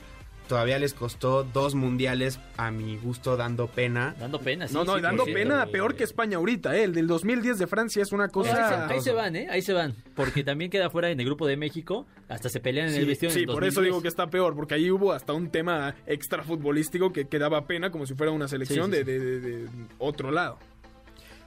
[0.49, 4.15] todavía les costó dos mundiales, a mi gusto, dando pena.
[4.19, 4.75] Dando pena, sí.
[4.75, 5.73] no, no, sí, y dando pena cierto.
[5.73, 6.85] peor que España ahorita, ¿eh?
[6.85, 8.89] El del 2010 de Francia es una No, ahí, se, cosa...
[8.89, 9.47] ahí se van, ¿eh?
[9.51, 9.95] Ahí se van.
[10.15, 12.07] Porque también queda fuera en el grupo de México.
[12.29, 13.85] Hasta se pelean en el Sí, vestido en sí, el por eso 2010.
[13.93, 17.67] digo que está peor, porque ahí hubo hasta un tema extra futbolístico que, que daba
[17.67, 20.59] pena como si fuera una selección Sí, sí, de, de- de- de otro lado.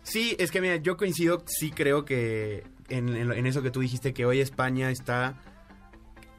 [0.04, 3.70] Sí, es que mira, yo coincido, sí creo que en, en lo- en eso que
[3.72, 5.36] tú dijiste, que hoy España está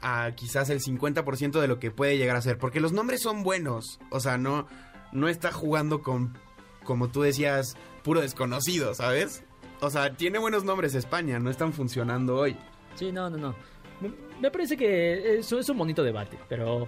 [0.01, 3.43] a quizás el 50% de lo que puede llegar a ser, porque los nombres son
[3.43, 4.67] buenos, o sea, no,
[5.11, 6.37] no está jugando con,
[6.83, 9.43] como tú decías, puro desconocido, ¿sabes?
[9.81, 12.55] O sea, tiene buenos nombres España, no están funcionando hoy.
[12.95, 13.55] Sí, no, no, no.
[13.99, 16.87] Me- parece que eso es un bonito debate, pero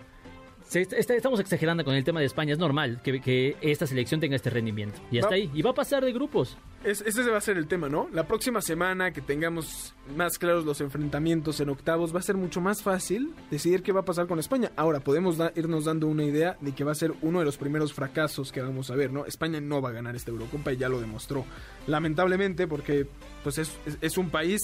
[0.73, 2.51] se est- está- estamos exagerando con el tema de España.
[2.53, 4.99] Es normal que, que esta selección tenga este rendimiento.
[5.11, 5.51] Y hasta Va- ahí.
[5.53, 6.57] Y va a pasar de grupos.
[6.83, 8.09] Es- ese va a ser el tema, ¿no?
[8.11, 12.59] La próxima semana que tengamos más claros los enfrentamientos en octavos va a ser mucho
[12.59, 14.71] más fácil decidir qué va a pasar con España.
[14.75, 17.57] Ahora, podemos da- irnos dando una idea de que va a ser uno de los
[17.57, 19.25] primeros fracasos que vamos a ver, ¿no?
[19.27, 21.45] España no va a ganar esta Eurocopa y ya lo demostró.
[21.87, 23.05] Lamentablemente, porque
[23.43, 24.59] pues es, es- es un país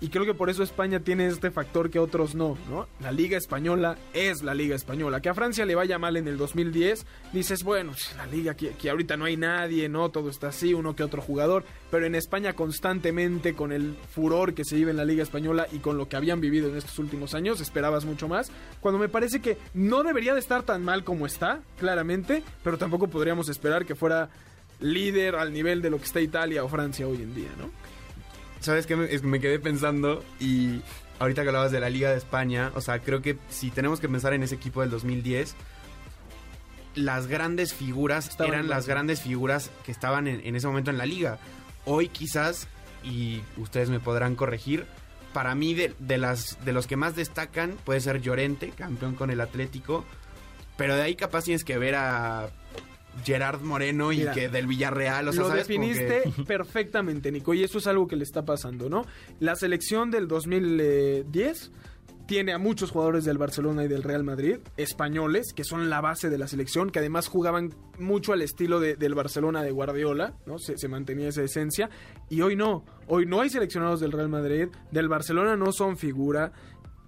[0.00, 2.86] y creo que por eso España tiene este factor que otros no, ¿no?
[3.00, 5.20] La Liga Española es la Liga Española.
[5.20, 8.68] Que a Francia le vaya mal en el 2010, dices, bueno, pues, la Liga aquí,
[8.68, 10.10] aquí ahorita no hay nadie, ¿no?
[10.10, 11.64] Todo está así, uno que otro jugador.
[11.90, 15.78] Pero en España constantemente, con el furor que se vive en la Liga Española y
[15.78, 18.52] con lo que habían vivido en estos últimos años, esperabas mucho más.
[18.80, 23.08] Cuando me parece que no debería de estar tan mal como está, claramente, pero tampoco
[23.08, 24.30] podríamos esperar que fuera
[24.80, 27.70] líder al nivel de lo que está Italia o Francia hoy en día, ¿no?
[28.60, 28.96] ¿Sabes qué?
[28.96, 30.80] Me, es que me quedé pensando y
[31.18, 34.08] ahorita que hablabas de la Liga de España, o sea, creo que si tenemos que
[34.08, 35.54] pensar en ese equipo del 2010,
[36.94, 40.98] las grandes figuras Estaban eran las grandes figuras que estaban en, en ese momento en
[40.98, 41.38] la liga.
[41.84, 42.68] Hoy quizás,
[43.04, 44.86] y ustedes me podrán corregir,
[45.32, 49.30] para mí de, de las, de los que más destacan puede ser Llorente, campeón con
[49.30, 50.04] el Atlético,
[50.76, 52.50] pero de ahí capaz tienes que ver a
[53.24, 55.66] Gerard Moreno y Mira, que del Villarreal, o sea, lo ¿sabes?
[55.66, 59.04] Como que- definiste perfectamente, Nico, y eso es algo que le está pasando, ¿no?
[59.40, 61.72] La selección del 2010
[62.26, 66.28] tiene a muchos jugadores del Barcelona y del Real Madrid, españoles, que son la base
[66.28, 70.58] de la selección, que además jugaban mucho al estilo de- del Barcelona de Guardiola, ¿no?
[70.58, 71.88] Se, se mantenía esa esencia,
[72.28, 76.52] y hoy no, hoy no hay seleccionados del Real Madrid, del Barcelona no son figura,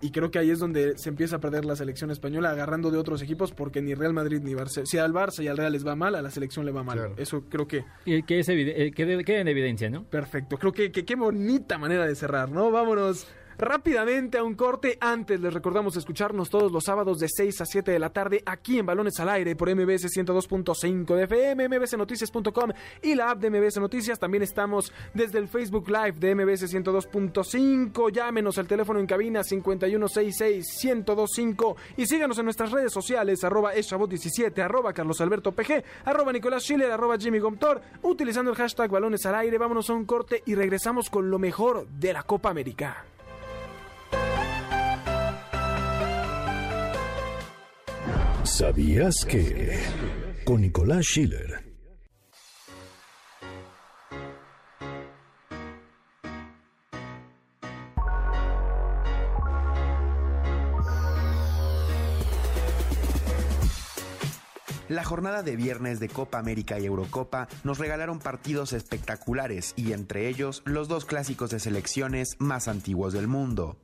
[0.01, 2.99] y creo que ahí es donde se empieza a perder la selección española agarrando de
[2.99, 5.87] otros equipos porque ni Real Madrid ni Barça, si al Barça y al Real les
[5.87, 6.99] va mal, a la selección le va mal.
[6.99, 7.15] Claro.
[7.19, 10.05] Eso creo que Y que, es evide- eh, que de- quede en evidencia, ¿no?
[10.05, 12.71] Perfecto, creo que, que qué bonita manera de cerrar, ¿no?
[12.71, 13.27] Vámonos
[13.61, 14.99] rápidamente a un corte.
[15.01, 18.79] Antes les recordamos escucharnos todos los sábados de 6 a 7 de la tarde aquí
[18.79, 22.71] en Balones al Aire por MBS 102.5 de FM, mbsnoticias.com
[23.03, 24.19] y la app de MBS Noticias.
[24.19, 28.11] También estamos desde el Facebook Live de MBS 102.5.
[28.11, 34.93] Llámenos al teléfono en cabina 5166-1025 y síganos en nuestras redes sociales arroba eshabot17, arroba
[34.93, 39.59] Carlos Alberto PG, arroba Nicolás Schiller, arroba Jimmy Gomtor, utilizando el hashtag Balones al Aire.
[39.59, 43.05] Vámonos a un corte y regresamos con lo mejor de la Copa América.
[48.45, 49.79] ¿Sabías que?
[50.45, 51.71] Con Nicolás Schiller.
[64.89, 70.29] La jornada de viernes de Copa América y Eurocopa nos regalaron partidos espectaculares y entre
[70.29, 73.77] ellos los dos clásicos de selecciones más antiguos del mundo.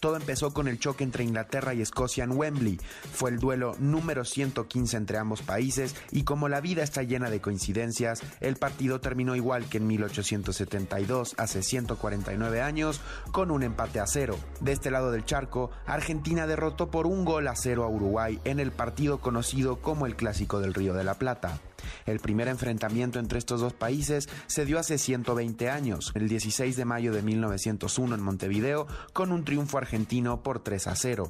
[0.00, 2.80] Todo empezó con el choque entre Inglaterra y Escocia en Wembley.
[3.12, 7.40] Fue el duelo número 115 entre ambos países y como la vida está llena de
[7.40, 13.00] coincidencias, el partido terminó igual que en 1872, hace 149 años,
[13.32, 14.36] con un empate a cero.
[14.60, 18.60] De este lado del charco, Argentina derrotó por un gol a cero a Uruguay en
[18.60, 21.60] el partido conocido como el Clásico del Río de la Plata.
[22.06, 26.84] El primer enfrentamiento entre estos dos países se dio hace 120 años, el 16 de
[26.84, 31.28] mayo de 1901 en Montevideo, con un triunfo argentino por 3 a 0.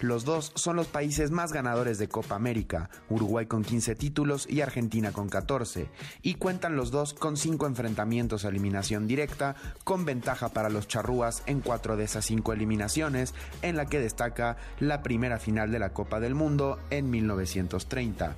[0.00, 4.60] Los dos son los países más ganadores de Copa América, Uruguay con 15 títulos y
[4.60, 5.88] Argentina con 14,
[6.22, 11.42] y cuentan los dos con 5 enfrentamientos a eliminación directa, con ventaja para los charrúas
[11.46, 15.90] en 4 de esas 5 eliminaciones, en la que destaca la primera final de la
[15.90, 18.36] Copa del Mundo en 1930.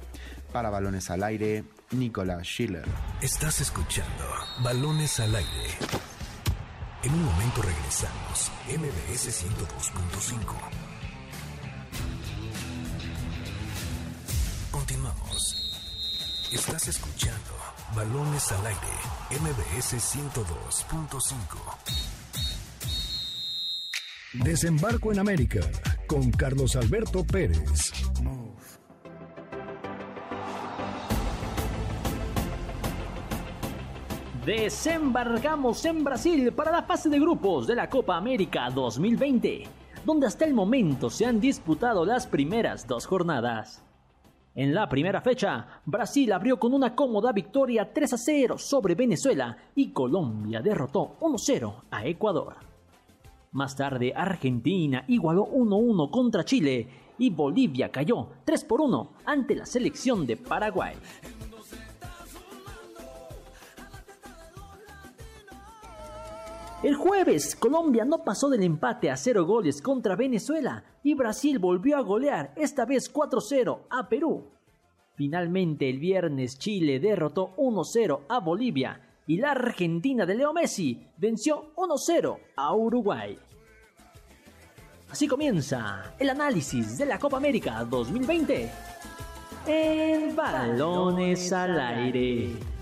[0.52, 2.84] Para balones al aire, Nicolás Schiller.
[3.20, 4.24] Estás escuchando
[4.64, 5.68] Balones al Aire.
[7.04, 8.50] En un momento regresamos.
[8.66, 10.54] MBS 102.5.
[14.72, 15.72] Continuamos.
[16.52, 17.52] Estás escuchando
[17.94, 18.80] Balones al Aire.
[19.40, 22.02] MBS 102.5.
[24.44, 25.60] Desembarco en América
[26.08, 27.92] con Carlos Alberto Pérez.
[34.50, 39.62] Desembarcamos en Brasil para la fase de grupos de la Copa América 2020,
[40.04, 43.84] donde hasta el momento se han disputado las primeras dos jornadas.
[44.56, 49.56] En la primera fecha, Brasil abrió con una cómoda victoria 3 a 0 sobre Venezuela
[49.76, 52.56] y Colombia derrotó 1 0 a Ecuador.
[53.52, 59.64] Más tarde, Argentina igualó 1-1 contra Chile y Bolivia cayó 3 por 1 ante la
[59.64, 60.96] selección de Paraguay.
[66.82, 71.98] El jueves, Colombia no pasó del empate a 0 goles contra Venezuela y Brasil volvió
[71.98, 74.46] a golear, esta vez 4-0 a Perú.
[75.14, 81.74] Finalmente, el viernes, Chile derrotó 1-0 a Bolivia y la Argentina de Leo Messi venció
[81.76, 83.38] 1-0 a Uruguay.
[85.10, 88.70] Así comienza el análisis de la Copa América 2020
[89.66, 92.79] en Balones al Aire.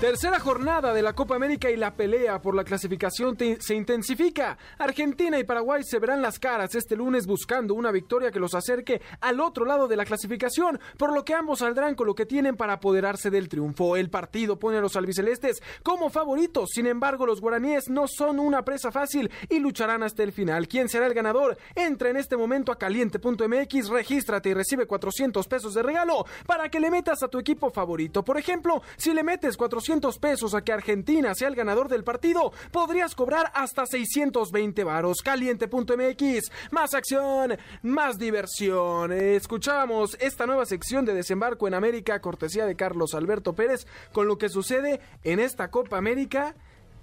[0.00, 4.58] Tercera jornada de la Copa América y la pelea por la clasificación se intensifica.
[4.76, 9.00] Argentina y Paraguay se verán las caras este lunes buscando una victoria que los acerque
[9.22, 12.58] al otro lado de la clasificación, por lo que ambos saldrán con lo que tienen
[12.58, 13.96] para apoderarse del triunfo.
[13.96, 18.66] El partido pone a los albicelestes como favoritos, sin embargo los guaraníes no son una
[18.66, 20.68] presa fácil y lucharán hasta el final.
[20.68, 21.56] ¿Quién será el ganador?
[21.74, 26.80] Entra en este momento a caliente.mx, regístrate y recibe 400 pesos de regalo para que
[26.80, 28.22] le metas a tu equipo favorito.
[28.22, 32.02] Por ejemplo, si le metes 400 200 pesos a que Argentina sea el ganador del
[32.02, 35.18] partido, podrías cobrar hasta 620 varos.
[35.22, 39.12] Caliente.mx, más acción, más diversión.
[39.12, 44.38] Escuchamos esta nueva sección de Desembarco en América, cortesía de Carlos Alberto Pérez, con lo
[44.38, 46.56] que sucede en esta Copa América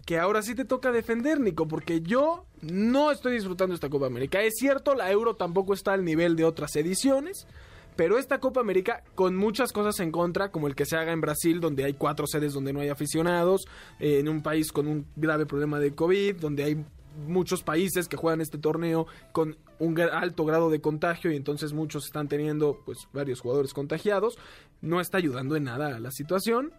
[0.06, 4.42] que ahora sí te toca defender, Nico, porque yo no estoy disfrutando esta Copa América.
[4.42, 7.48] Es cierto, la Euro tampoco está al nivel de otras ediciones,
[7.96, 11.22] pero esta Copa América, con muchas cosas en contra, como el que se haga en
[11.22, 13.68] Brasil, donde hay cuatro sedes donde no hay aficionados,
[14.00, 16.86] eh, en un país con un grave problema de COVID, donde hay
[17.28, 22.06] muchos países que juegan este torneo con un alto grado de contagio y entonces muchos
[22.06, 24.38] están teniendo pues varios jugadores contagiados,
[24.82, 26.72] no está ayudando en nada a la situación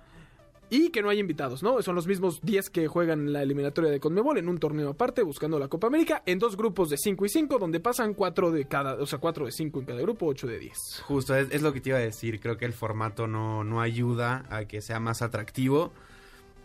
[0.77, 1.81] y que no hay invitados, ¿no?
[1.83, 5.59] Son los mismos 10 que juegan la eliminatoria de Conmebol en un torneo aparte buscando
[5.59, 8.95] la Copa América en dos grupos de 5 y 5 donde pasan 4 de cada,
[8.95, 11.03] o sea, 4 de 5 en cada grupo, 8 de 10.
[11.05, 13.81] Justo, es, es, lo que te iba a decir, creo que el formato no, no
[13.81, 15.93] ayuda a que sea más atractivo.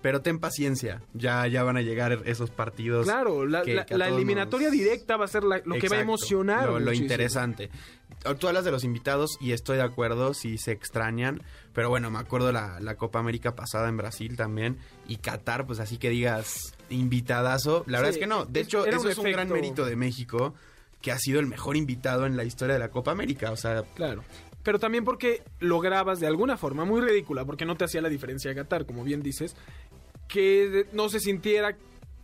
[0.02, 3.04] Pero ten paciencia, ya, ya van a llegar esos partidos.
[3.06, 5.98] Claro, la, que- la- que eliminatoria nos- directa va a ser la- lo que va
[5.98, 6.70] a emocionar.
[6.70, 7.70] Lo, lo interesante.
[8.40, 11.42] Tú hablas de los invitados y estoy de acuerdo si se extrañan.
[11.74, 14.78] Pero bueno, me acuerdo la, la Copa América pasada en Brasil también.
[15.08, 17.84] Y Qatar, pues así que digas invitadazo.
[17.88, 18.46] La verdad es que no.
[18.46, 20.54] De hecho, eso un es un gran mérito de México.
[21.02, 23.52] Que ha sido el mejor invitado en la historia de la Copa América.
[23.52, 24.24] O sea, Claro.
[24.64, 28.10] Pero también porque lo grabas de alguna forma muy ridícula, porque no te hacía la
[28.10, 29.56] diferencia Qatar, como bien dices,
[30.28, 31.78] que no se sintiera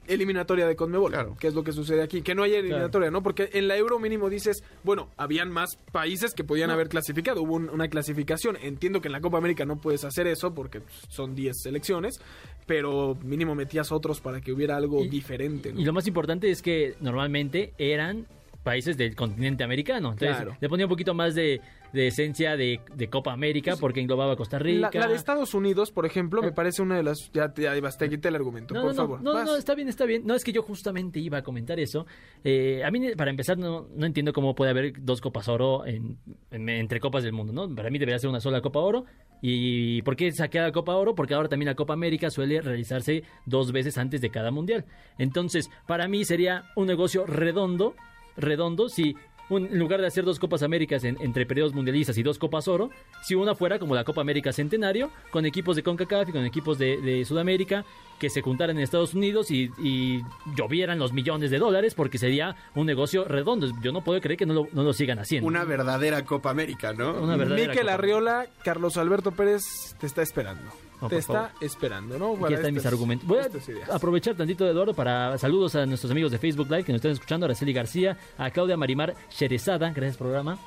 [0.07, 1.35] eliminatoria de Conmebol, Claro.
[1.39, 3.23] que es lo que sucede aquí, que no haya eliminatoria, ¿no?
[3.23, 7.55] Porque en la Euro mínimo dices, bueno, habían más países que podían haber clasificado, hubo
[7.55, 8.57] un- una clasificación.
[8.61, 12.19] Entiendo que en la Copa América no puedes hacer eso porque son 10 selecciones,
[12.65, 15.79] pero mínimo metías otros para que hubiera algo Y- diferente, ¿no?
[15.79, 18.25] Y lo más importante es que normalmente eran
[18.63, 20.13] países del continente americano.
[20.13, 20.57] Entonces Claro.
[20.59, 21.61] le ponía un poquito más de,
[21.95, 24.91] de esencia de, de Copa América porque englobaba Costa Rica.
[24.93, 26.51] la de Estados Unidos, por ejemplo, me Eh.
[26.51, 27.31] parece una de las...
[27.31, 29.21] Ya, ya, basta, quité el argumento, No, por no, favor.
[29.23, 29.45] no, no, Vas.
[29.47, 30.23] no, está bien, está bien.
[30.25, 32.05] No, es que yo justamente iba a comentar eso.
[32.43, 36.17] Eh, a mí, para empezar, no, no entiendo cómo puede haber dos Copas Oro en,
[36.51, 37.73] en- entre Copas del Mundo, ¿no?
[37.73, 39.05] Para mí debería ser una sola Copa Oro.
[39.41, 41.15] ¿Y por qué saqué la Copa Oro?
[41.15, 44.86] Porque ahora también la Copa América suele realizarse dos veces antes de cada Mundial.
[45.17, 47.95] Entonces, para mí sería un negocio redondo,
[48.38, 49.15] redondo, si...
[49.49, 52.67] un- en lugar de hacer dos Copas Américas en- entre periodos mundialistas y dos Copas
[52.67, 52.89] Oro,
[53.23, 56.77] si una fuera como la Copa América Centenario, con equipos de CONCACAF y con equipos
[56.77, 57.86] de, de Sudamérica,
[58.19, 60.21] que se juntaran en Estados Unidos y, y
[60.55, 63.67] llovieran los millones de dólares, porque sería un negocio redondo.
[63.84, 65.47] Yo no puedo creer que no lo, no lo sigan haciendo.
[65.47, 67.13] una verdadera Copa América, ¿no?
[67.21, 67.93] Una verdadera Miquel Copa.
[67.93, 70.63] Arriola, Carlos Alberto Pérez te está esperando.
[71.09, 71.51] Te está favor.
[71.61, 72.31] esperando, ¿no?
[72.33, 73.27] Aquí Para están mis argumentos.
[73.27, 76.99] Voy a aprovechar tantito, Eduardo, para saludos a nuestros amigos de Facebook Live que nos
[76.99, 80.57] están escuchando, Araceli García, a Claudia Marimar Cherezada, gracias programa.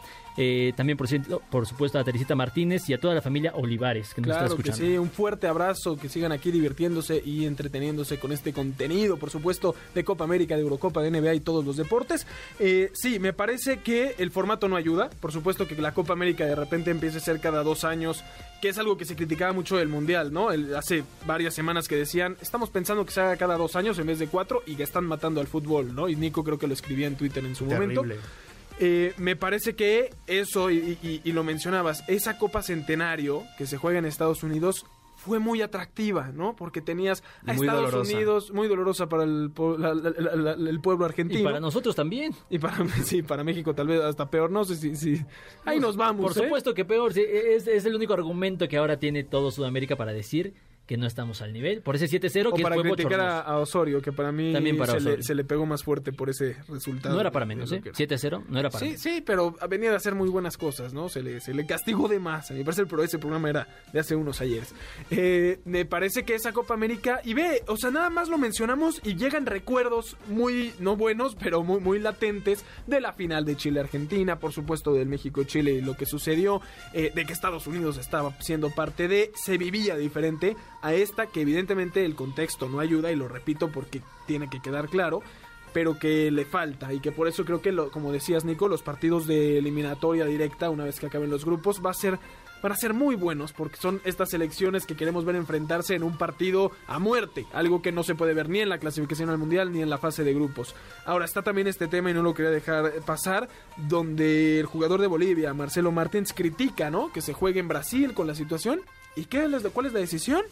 [0.40, 4.14] Eh, también, por, cierto- por supuesto, a Teresita Martínez y a toda la familia Olivares
[4.14, 4.92] que nos Claro está que escuchando.
[4.92, 9.74] sí, un fuerte abrazo, que sigan aquí divirtiéndose y entreteniéndose con este contenido, por supuesto,
[9.96, 12.24] de Copa América, de Eurocopa, de NBA y todos los deportes.
[12.60, 16.46] Eh, sí, me parece que el formato no ayuda, por supuesto que la Copa América
[16.46, 18.22] de repente empiece a ser cada dos años,
[18.62, 20.52] que es algo que se criticaba mucho del Mundial, ¿no?
[20.52, 24.06] El- hace varias semanas que decían, estamos pensando que se haga cada dos años en
[24.06, 26.08] vez de cuatro y que están matando al fútbol, ¿no?
[26.08, 28.02] Y Nico creo que lo escribía en Twitter en su momento.
[28.80, 33.76] Eh, me parece que eso, y, y- y lo mencionabas, esa Copa Centenario que se
[33.76, 34.86] juega en Estados Unidos
[35.16, 36.54] fue muy atractiva, ¿no?
[36.54, 38.12] Porque tenías a muy Estados dolorosa.
[38.14, 41.40] Unidos, muy dolorosa para el, la- la- la- la- el pueblo argentino.
[41.40, 42.32] Y para nosotros también.
[42.48, 44.94] Y para, sí, para México tal vez hasta peor, no sé si...
[44.94, 45.24] si-
[45.64, 46.44] Ahí nos vamos, Por ¿eh?
[46.46, 47.12] supuesto que peor.
[47.12, 50.54] sí, Es, es el único argumento que ahora tiene todo Sudamérica para decir
[50.88, 51.82] que no estamos al nivel.
[51.82, 54.94] Por ese 7-0 O que para fue criticar a, Osorio, que para mí También para
[54.94, 55.22] se, le, Osorio.
[55.22, 57.14] se le pegó más fuerte por ese resultado.
[57.14, 57.82] No era para menos, ¿eh?
[57.82, 57.98] que era.
[57.98, 59.00] 7-0 no era para Sí, menos.
[59.02, 61.10] sí, pero venía de hacer muy buenas cosas, ¿no?
[61.10, 62.50] Se le, se le castigó de más.
[62.50, 64.74] A mí me parece que ese programa era de hace unos ayeres.
[65.10, 69.02] Eh, me parece que esa Copa América, y ve, o sea, nada más lo mencionamos
[69.04, 74.38] y llegan recuerdos muy, no buenos, pero muy, muy latentes de la final de Chile-Argentina,
[74.38, 76.62] por supuesto del México-Chile y lo que sucedió,
[76.94, 81.40] eh, de que Estados Unidos estaba siendo parte de, se vivía diferente a esta, que
[81.40, 85.22] evidentemente el contexto no ayuda, y lo repito porque tiene que quedar claro
[85.72, 88.82] pero que le falta y que por eso creo que, lo, como decías Nico, los
[88.82, 92.18] partidos de eliminatoria directa, una vez que acaben los grupos, va a ser,
[92.62, 96.16] van a ser muy buenos porque son estas selecciones que queremos ver enfrentarse en un
[96.16, 99.72] partido a muerte, algo que no se puede ver ni en la clasificación al mundial
[99.72, 100.74] ni en la fase de grupos.
[101.04, 105.06] Ahora está también este tema y no lo quería dejar pasar, donde el jugador de
[105.06, 107.12] Bolivia, Marcelo Martins, critica, ¿no?
[107.12, 108.80] Que se juegue en Brasil con la situación.
[109.16, 110.42] ¿Y qué es, cuál es la decisión?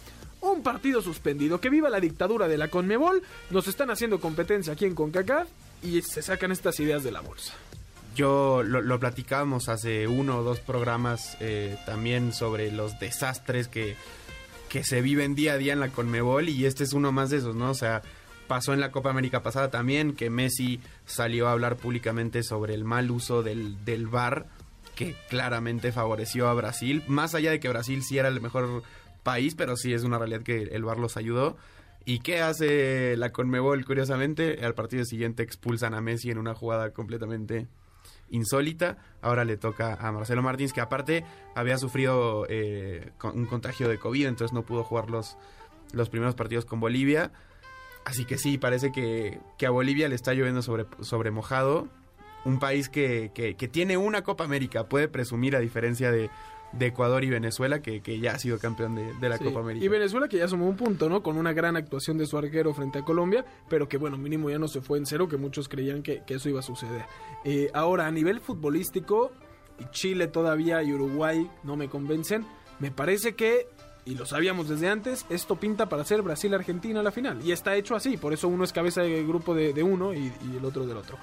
[0.41, 1.61] un partido suspendido.
[1.61, 3.23] Que viva la dictadura de la Conmebol.
[3.51, 5.49] Nos están haciendo competencia aquí en CONCACAF
[5.83, 7.55] y se sacan estas ideas de la bolsa.
[8.17, 13.95] Yo lo, platicábamos hace uno o dos programas eh, también sobre los desastres que
[14.69, 17.39] que se viven día a día en la Conmebol y este es uno más de
[17.39, 17.71] esos, ¿no?
[17.71, 18.03] O sea,
[18.47, 22.85] pasó en la Copa América pasada también que Messi salió a hablar públicamente sobre el
[22.85, 24.47] mal uso del, del VAR
[24.95, 28.83] que claramente favoreció a Brasil, más allá de que Brasil sí era el mejor
[29.23, 31.57] país, pero sí es una realidad que el VAR los ayudó.
[32.05, 33.85] ¿Y qué hace la Conmebol?
[33.85, 37.67] Curiosamente, al partido siguiente expulsan a Messi en una jugada completamente
[38.31, 38.99] insólita.
[39.21, 41.25] Ahora le toca a Marcelo Martins, que aparte
[41.55, 45.37] había sufrido eh, un contagio de COVID, entonces no pudo jugar los,
[45.93, 47.33] los primeros partidos con Bolivia.
[48.05, 51.89] Así que sí, parece que, que a Bolivia le está lloviendo sobre, sobre mojado.
[52.45, 56.31] Un país que, que, que tiene una Copa América, puede presumir a diferencia de,
[56.73, 59.45] de Ecuador y Venezuela, que, que ya ha sido campeón de, de la Sí.
[59.45, 59.85] Copa América.
[59.85, 61.23] Y Venezuela que ya sumó un punto, ¿no?
[61.23, 64.59] Con una gran actuación de su arquero frente a Colombia, pero que bueno, mínimo ya
[64.59, 67.05] no se fue en cero, que muchos creían que, que eso iba a suceder.
[67.45, 69.33] Eh, ahora, a nivel futbolístico,
[69.79, 72.45] y Chile todavía y Uruguay no me convencen,
[72.79, 73.69] me parece que,
[74.05, 77.41] y lo sabíamos desde antes, esto pinta para ser Brasil-Argentina la final.
[77.45, 80.19] Y está hecho así, por eso uno es cabeza de grupo de, de uno y,
[80.53, 81.17] y el otro del otro.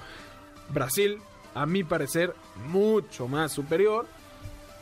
[0.70, 1.18] Brasil,
[1.54, 2.34] a mi parecer,
[2.68, 4.06] mucho más superior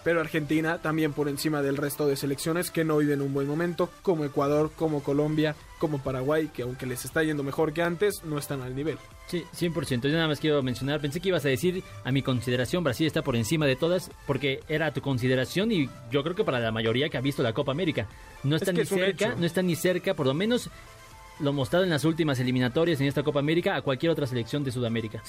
[0.05, 3.91] pero Argentina también por encima del resto de selecciones que no viven un buen momento,
[4.03, 8.39] como Ecuador, como Colombia, como Paraguay, que aunque les está yendo mejor que antes, no
[8.39, 8.99] están al nivel.
[9.27, 10.03] Sí, 100%.
[10.03, 13.23] Yo nada más quiero mencionar, pensé que ibas a decir, a mi consideración, Brasil está
[13.23, 17.09] por encima de todas, porque era tu consideración y yo creo que para la mayoría
[17.09, 18.09] que ha visto la Copa América.
[18.43, 20.71] No está ni es cerca, no está ni cerca, por lo menos
[21.41, 24.71] lo mostrado en las últimas eliminatorias en esta Copa América a cualquier otra selección de
[24.71, 25.23] Sudamérica.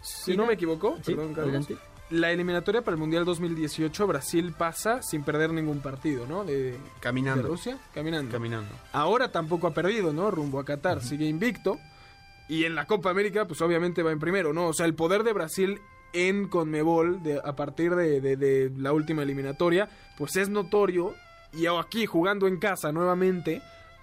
[0.00, 1.97] Si no me equivoco, Sí, perdón, Carlos, adelante.
[2.10, 6.44] La eliminatoria para el Mundial 2018, Brasil pasa sin perder ningún partido, ¿no?
[6.44, 7.48] De, de Caminando.
[7.48, 8.32] Rusia, caminando.
[8.32, 8.70] Caminando.
[8.92, 10.30] Ahora tampoco ha perdido, ¿no?
[10.30, 11.78] Rumbo a Qatar, sigue invicto.
[12.48, 14.68] Y en la Copa América, pues obviamente va en primero, ¿no?
[14.68, 15.80] O sea, el poder de Brasil
[16.14, 21.14] en Conmebol, de, a partir de, de- de la última eliminatoria, pues es notorio.
[21.52, 23.60] Y aquí, jugando en casa nuevamente,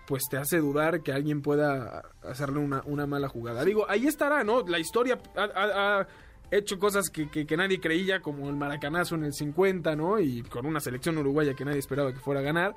[0.08, 3.64] pues te hace dudar que alguien pueda hacerle una, una mala jugada.
[3.66, 4.62] Digo, ahí estará, ¿no?
[4.68, 6.08] La historia ha, ha- ha
[6.52, 10.20] hecho cosas que, que- nadie creía, como el maracanazo en el 50, ¿no?
[10.20, 12.76] Y con una selección uruguaya que nadie esperaba que fuera a ganar.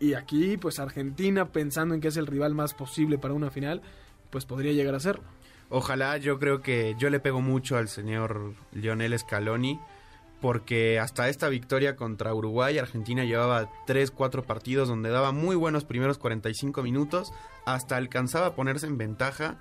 [0.00, 3.82] Y aquí, pues Argentina, pensando en que es el rival más posible para una final,
[4.30, 5.24] pues podría llegar a serlo.
[5.70, 9.78] Ojalá, yo creo que yo le pego mucho al señor Lionel Scaloni
[10.40, 15.84] porque hasta esta victoria contra Uruguay, Argentina llevaba 3, 4 partidos donde daba muy buenos
[15.84, 17.32] primeros 45 minutos,
[17.66, 19.58] hasta alcanzaba a ponerse en ventaja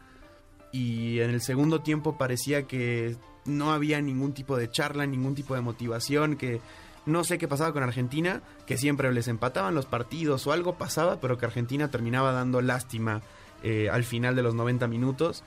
[0.71, 3.15] y en el segundo tiempo parecía que
[3.45, 6.59] no había ningún tipo de charla, ningún tipo de motivación, que
[7.05, 11.21] no sé qué pasaba con Argentina, que siempre les empataban los partidos o algo pasaba,
[11.21, 13.21] pero que Argentina terminaba dando lástima
[13.63, 15.43] eh, al final de los 90 minutos.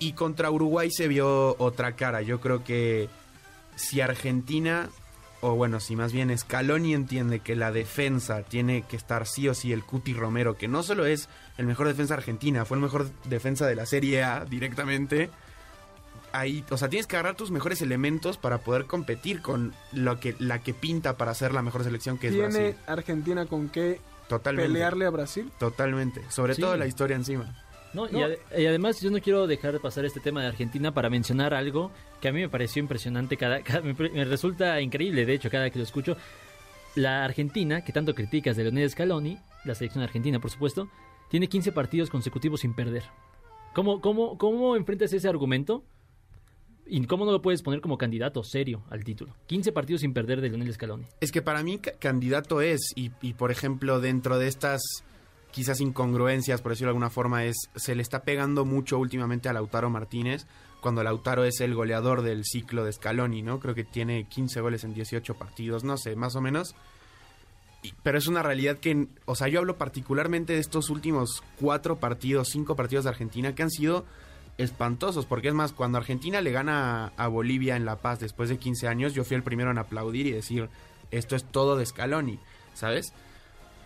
[0.00, 2.22] Y contra Uruguay se vio otra cara.
[2.22, 3.08] Yo creo que
[3.76, 4.90] si Argentina,
[5.40, 9.54] o bueno, si más bien Scaloni entiende que la defensa tiene que estar sí o
[9.54, 11.28] sí el Cuti Romero, que no solo es
[11.58, 15.30] el mejor defensa argentina, fue el mejor defensa de la Serie A directamente.
[16.32, 20.34] Ahí, o sea, tienes que agarrar tus mejores elementos para poder competir con lo que
[20.38, 22.76] la que pinta para ser la mejor selección que es ¿Tiene Brasil.
[22.86, 24.68] Argentina con qué Totalmente.
[24.72, 25.50] pelearle a Brasil?
[25.58, 26.22] Totalmente.
[26.30, 26.60] Sobre Sí.
[26.60, 27.56] todo la historia encima.
[27.94, 30.92] No, y, ade- y además yo no quiero dejar de pasar este tema de Argentina
[30.92, 35.24] para mencionar algo que a mí me pareció impresionante, cada, cada- me, me resulta increíble,
[35.24, 36.16] de hecho, cada que lo escucho.
[36.94, 40.88] La Argentina, que tanto criticas de Leonel Scaloni, la selección argentina, por supuesto,
[41.30, 43.04] tiene 15 partidos consecutivos sin perder.
[43.74, 45.84] ¿Cómo, cómo, cómo enfrentas ese argumento?
[46.90, 49.34] ¿Y cómo no lo puedes poner como candidato serio al título?
[49.46, 51.04] 15 partidos sin perder de Leonel Scaloni.
[51.20, 54.80] Es que para mí ca- candidato es, y, y, por ejemplo, dentro de estas
[55.50, 59.52] quizás incongruencias, por decirlo de alguna forma, es se le está pegando mucho últimamente a
[59.52, 60.46] Lautaro Martínez,
[60.80, 63.58] cuando Lautaro es el goleador del ciclo de Scaloni, ¿no?
[63.58, 66.74] Creo que tiene 15 goles en 18 partidos, no sé, más o menos.
[68.02, 72.48] Pero es una realidad que, o sea, yo hablo particularmente de estos últimos cuatro partidos,
[72.48, 74.04] cinco partidos de Argentina que han sido
[74.58, 78.58] espantosos, porque es más, cuando Argentina le gana a Bolivia en La Paz después de
[78.58, 80.68] 15 años, yo fui el primero en aplaudir y decir,
[81.12, 82.40] esto es todo de Scaloni,
[82.74, 83.12] ¿sabes?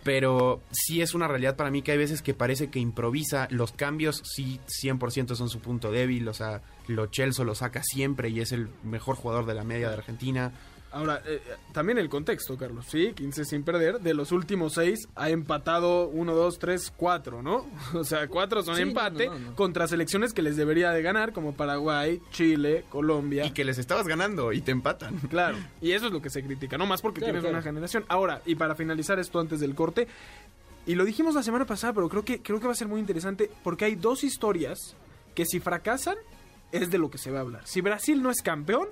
[0.03, 3.71] Pero sí es una realidad para mí que hay veces que parece que improvisa, los
[3.71, 8.41] cambios sí 100% son su punto débil, o sea, Lo Celso lo saca siempre y
[8.41, 10.51] es el mejor jugador de la media de Argentina.
[10.93, 11.41] Ahora, eh,
[11.71, 13.99] también el contexto, Carlos, sí, 15 sin perder.
[13.99, 17.65] De los últimos 6 ha empatado 1, 2, 3, 4, ¿no?
[17.93, 19.55] O sea, 4 son Sí, empate no, no, no.
[19.55, 23.45] contra selecciones que les debería de ganar, como Paraguay, Chile, Colombia.
[23.45, 25.19] Y que les estabas ganando y te empatan.
[25.29, 27.55] Claro, y eso es lo que se critica, no más porque Claro, tienes claro.
[27.57, 28.05] una generación.
[28.07, 30.07] Ahora, y para finalizar esto antes del corte,
[30.85, 32.99] y lo dijimos la semana pasada, pero creo que, creo que va a ser muy
[32.99, 34.95] interesante porque hay dos historias
[35.33, 36.17] que si fracasan
[36.71, 37.61] es de lo que se va a hablar.
[37.65, 38.87] Si Brasil no es campeón,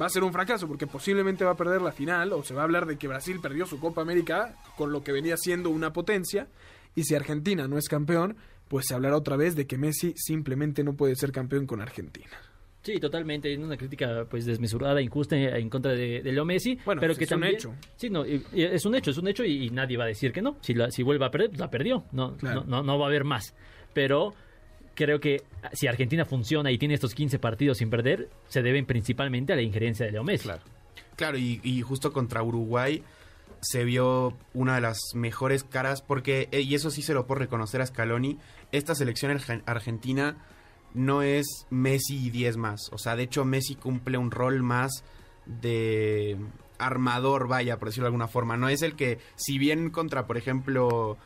[0.00, 2.62] va a ser un fracaso porque posiblemente va a perder la final o se va
[2.62, 5.92] a hablar de que Brasil perdió su Copa América con lo que venía siendo una
[5.92, 6.48] potencia
[6.94, 8.36] y si Argentina no es campeón,
[8.68, 12.36] pues se hablará otra vez de que Messi simplemente no puede ser campeón con Argentina.
[12.82, 13.52] Sí, totalmente.
[13.52, 16.78] Es una crítica pues desmesurada, injusta en contra de, de Leo Messi.
[16.84, 17.74] Bueno, pero que es un también, hecho.
[17.96, 20.40] Sí, no, es un hecho, es un hecho y, y nadie va a decir que
[20.40, 20.56] no.
[20.60, 22.04] Si, la, si vuelve a perder, pues la perdió.
[22.12, 22.62] No, Claro.
[22.66, 23.54] no, no, no va a haber más.
[23.92, 24.32] Pero
[24.98, 25.42] creo que
[25.72, 29.62] si Argentina funciona y tiene estos 15 partidos sin perder, se deben principalmente a la
[29.62, 30.44] injerencia de Leo Messi.
[30.44, 30.62] Claro.
[31.16, 33.02] Claro, y, justo contra Uruguay
[33.60, 37.40] se vio una de las mejores caras porque, eh, y eso sí se lo puedo
[37.40, 38.38] reconocer a Scaloni,
[38.70, 40.36] esta selección argen- argentina
[40.94, 42.88] no es Messi y 10 más.
[42.92, 45.02] O sea, de hecho Messi cumple un rol más
[45.46, 46.36] de
[46.78, 48.56] armador, vaya, por decirlo de alguna forma.
[48.56, 51.16] No es el que, si bien contra, por ejemplo,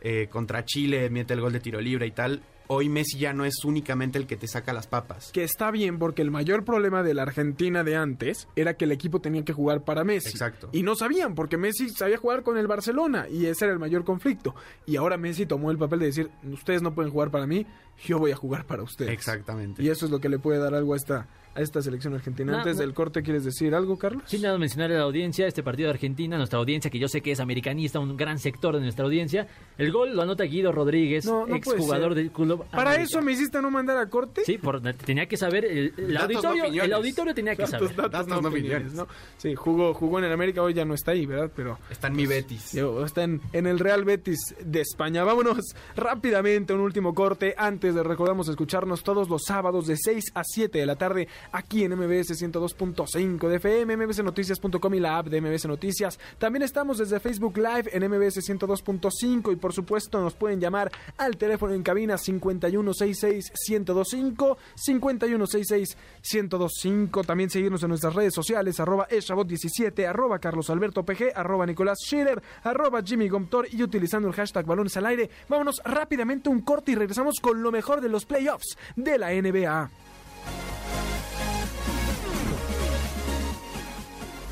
[0.00, 2.42] eh, contra Chile mete el gol de tiro libre y tal,
[2.72, 5.32] hoy Messi ya no es únicamente el que te saca las papas.
[5.32, 8.92] Que está bien porque el mayor problema de la Argentina de antes era que el
[8.92, 10.30] equipo tenía que jugar para Messi.
[10.30, 10.68] Exacto.
[10.70, 14.04] Y no sabían porque Messi sabía jugar con el Barcelona y ese era el mayor
[14.04, 14.54] conflicto.
[14.86, 17.66] Y ahora Messi tomó el papel de decir, ustedes no pueden jugar para mí,
[18.04, 19.12] yo voy a jugar para ustedes.
[19.12, 19.82] Exactamente.
[19.82, 22.52] Y eso es lo que le puede dar algo a esta, a esta selección argentina.
[22.52, 22.82] No, Antes no.
[22.82, 24.22] del corte, ¿quieres decir algo, Carlos?
[24.26, 27.20] Sin nada mencionar a la audiencia, este partido de Argentina, nuestra audiencia, que yo sé
[27.20, 29.48] que es americanista, un gran sector de nuestra audiencia.
[29.76, 32.64] El gol lo anota Guido Rodríguez, No, exjugador del club.
[32.70, 33.02] Para América.
[33.04, 34.42] eso me hiciste no mandar a corte.
[34.44, 37.88] Sí, por- tenía que saber, el, el Datos, no auditorio, el auditorio tenía que Datos,
[37.90, 37.96] saber.
[37.96, 38.92] datos, Datos, opiniones, opiniones.
[38.94, 39.08] ¿no?
[39.38, 41.50] Sí, jugó, jugó en el América, hoy ya no está ahí, ¿verdad?
[41.54, 42.72] Pero Está en mi Betis.
[42.72, 45.24] Digo, está en, en el Real Betis de España.
[45.24, 47.54] Vámonos rápidamente a un último corte.
[47.58, 51.84] Antes de recordamos escucharnos todos los sábados de 6 a 7 de la tarde aquí
[51.84, 56.20] en MBS 102.5 de FM, mbsnoticias.com y la app de MBS Noticias.
[56.38, 61.36] También estamos desde Facebook Live en MBS 102.5 y por supuesto nos pueden llamar al
[61.36, 67.26] teléfono en cabina 5166-1025, 5166-1025.
[67.26, 72.40] También seguirnos en nuestras redes sociales, arroba eshabot17, arroba Carlos Alberto PG, arroba Nicolás Schiller,
[72.62, 75.28] arroba Jimmy Gomtor y utilizando el hashtag balones al aire.
[75.48, 79.90] Vámonos rápidamente un corte y regresamos con lo mejor de los playoffs de la NBA.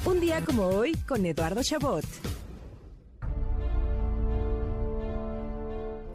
[0.07, 2.05] Un día como hoy con Eduardo Chabot.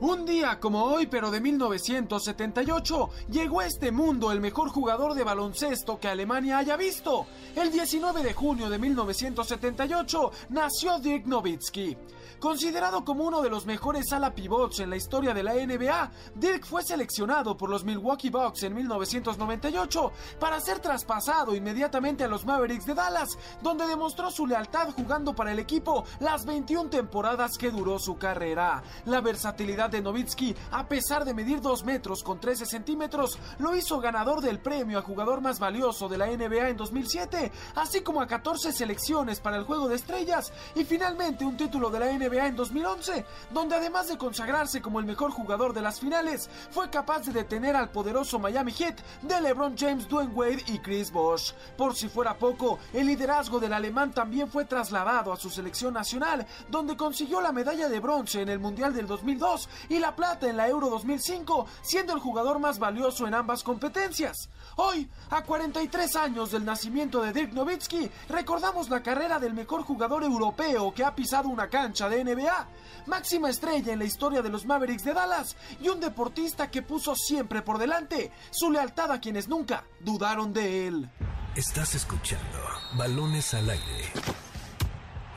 [0.01, 5.23] Un día como hoy, pero de 1978, llegó a este mundo el mejor jugador de
[5.23, 7.27] baloncesto que Alemania haya visto.
[7.55, 11.95] El 19 de junio de 1978 nació Dirk Nowitzki.
[12.43, 16.65] Considerado como uno de los mejores ala pivots en la historia de la NBA, Dirk
[16.65, 22.85] fue seleccionado por los Milwaukee Bucks en 1998 para ser traspasado inmediatamente a los Mavericks
[22.85, 27.97] de Dallas, donde demostró su lealtad jugando para el equipo las 21 temporadas que duró
[27.97, 28.83] su carrera.
[29.05, 34.01] La versatilidad de Nowitzki, a pesar de medir 2 metros con 13 centímetros, lo hizo
[34.01, 38.27] ganador del premio a jugador más valioso de la NBA en 2007, así como a
[38.27, 42.55] 14 selecciones para el Juego de Estrellas y finalmente un título de la NBA en
[42.55, 47.31] 2011, donde además de consagrarse como el mejor jugador de las finales, fue capaz de
[47.31, 51.53] detener al poderoso Miami Heat de LeBron James, Dwayne Wade y Chris Bosh.
[51.77, 56.45] Por si fuera poco, el liderazgo del alemán también fue trasladado a su selección nacional,
[56.69, 60.57] donde consiguió la medalla de bronce en el Mundial del 2002 y la plata en
[60.57, 64.49] la Euro 2005, siendo el jugador más valioso en ambas competencias.
[64.77, 70.23] Hoy, a 43 años del nacimiento de Dirk Nowitzki, recordamos la carrera del mejor jugador
[70.23, 72.67] europeo que ha pisado una cancha de NBA,
[73.07, 77.15] máxima estrella en la historia de los Mavericks de Dallas y un deportista que puso
[77.15, 81.09] siempre por delante su lealtad a quienes nunca dudaron de él.
[81.55, 82.59] Estás escuchando
[82.97, 84.11] Balones al aire.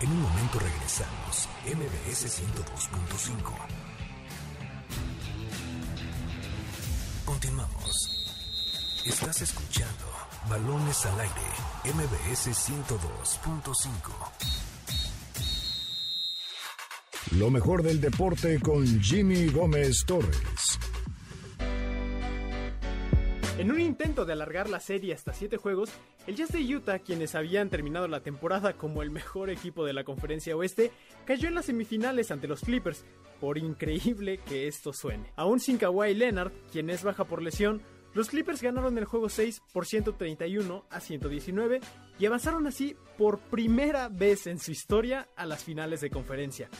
[0.01, 1.49] En un momento regresamos.
[1.67, 3.53] MBS 102.5.
[7.25, 8.25] Continuamos.
[9.05, 10.07] Estás escuchando
[10.49, 11.33] Balones al aire.
[11.85, 14.66] MBS 102.5.
[17.33, 20.79] Lo mejor del deporte con Jimmy Gómez Torres.
[23.59, 25.91] En un intento de alargar la serie hasta 7 juegos,
[26.29, 30.05] el Jazz de Utah, quienes habían terminado la temporada como el mejor equipo de la
[30.05, 30.93] conferencia oeste,
[31.25, 33.05] cayó en las semifinales ante los Clippers,
[33.41, 35.33] por increíble que esto suene.
[35.35, 37.83] Aún sin Kawhi Leonard, quien es baja por lesión,
[38.15, 41.81] los Clippers ganaron el juego 6 por 131 a 119
[42.21, 46.71] y avanzaron así por primera vez en su historia a las finales de conferencia.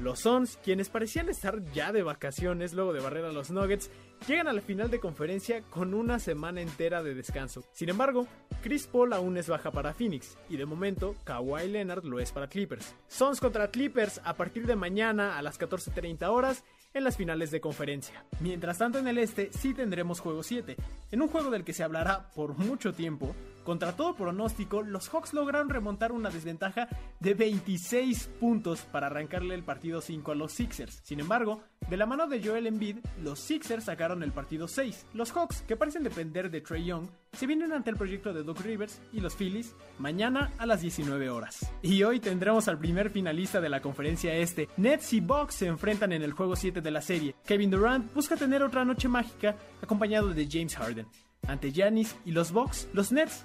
[0.00, 3.90] Los Suns, quienes parecían estar ya de vacaciones luego de barrer a los Nuggets,
[4.26, 7.64] llegan a la final de conferencia con una semana entera de descanso.
[7.72, 8.26] Sin embargo,
[8.62, 12.48] Chris Paul aún es baja para Phoenix y de momento Kawhi Leonard lo es para
[12.48, 12.94] Clippers.
[13.06, 17.60] Suns contra Clippers a partir de mañana a las 14:30 horas en las finales de
[17.60, 18.24] conferencia.
[18.40, 20.76] Mientras tanto en el este sí tendremos juego 7,
[21.10, 23.34] en un juego del que se hablará por mucho tiempo,
[23.64, 26.88] Contra todo pronóstico, los Hawks lograron remontar una desventaja
[27.18, 31.00] de 26 puntos para arrancarle el partido 5 a los Sixers.
[31.02, 35.06] Sin embargo, de la mano de Joel Embiid, los Sixers sacaron el partido 6.
[35.14, 38.60] Los Hawks, que parecen depender de Trey Young, se vienen ante el proyecto de Doc
[38.60, 41.72] Rivers y los Phillies mañana a las 19 horas.
[41.82, 44.68] Y hoy tendremos al primer finalista de la conferencia este.
[44.76, 47.34] Nets y Bucks se enfrentan en el juego 7 de la serie.
[47.46, 51.06] Kevin Durant busca tener otra noche mágica acompañado de James Harden.
[51.46, 53.44] Ante Giannis y los Bucks, los Nets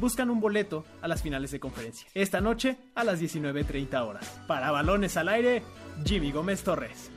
[0.00, 2.08] buscan un boleto a las finales de conferencia.
[2.14, 4.40] Esta noche a las 19.30 horas.
[4.46, 5.62] Para balones al aire,
[6.04, 7.10] Jimmy Gómez Torres.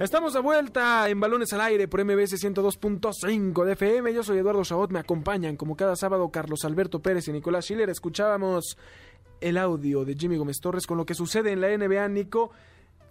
[0.00, 4.12] Estamos de vuelta en Balones al Aire por MBS 102.5 de FM.
[4.12, 7.88] Yo soy Eduardo Chabot, me acompañan como cada sábado Carlos Alberto Pérez y Nicolás Schiller.
[7.88, 8.76] Escuchábamos
[9.40, 12.50] el audio de Jimmy Gómez Torres con lo que sucede en la NBA, Nico.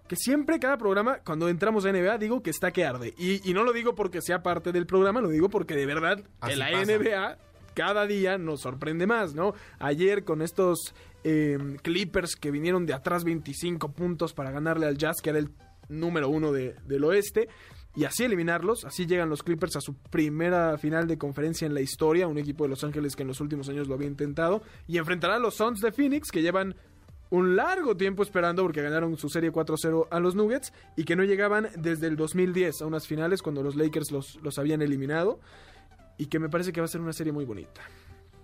[0.10, 3.14] Que siempre, cada programa, cuando entramos a NBA, digo que está que arde.
[3.18, 6.22] Y, y no lo digo porque sea parte del programa, lo digo porque de verdad
[6.42, 6.98] Así en la pasa.
[6.98, 7.38] NBA
[7.74, 9.54] cada día nos sorprende más, ¿no?
[9.80, 10.94] Ayer con estos
[11.24, 15.50] eh, Clippers que vinieron de atrás 25 puntos para ganarle al Jazz, que era el
[15.90, 17.48] número uno de- del oeste,
[17.96, 21.82] y así eliminarlos, así llegan los Clippers a su primera final de conferencia en la
[21.82, 24.98] historia, un equipo de Los Ángeles que en los últimos años lo había intentado, y
[24.98, 26.76] enfrentará a los Suns de Phoenix que llevan
[27.30, 31.24] un largo tiempo esperando porque ganaron su serie 4-0 a los Nuggets y que no
[31.24, 35.40] llegaban desde el 2010 a unas finales cuando los Lakers los, los habían eliminado
[36.18, 37.82] y que me parece que va a ser una serie muy bonita.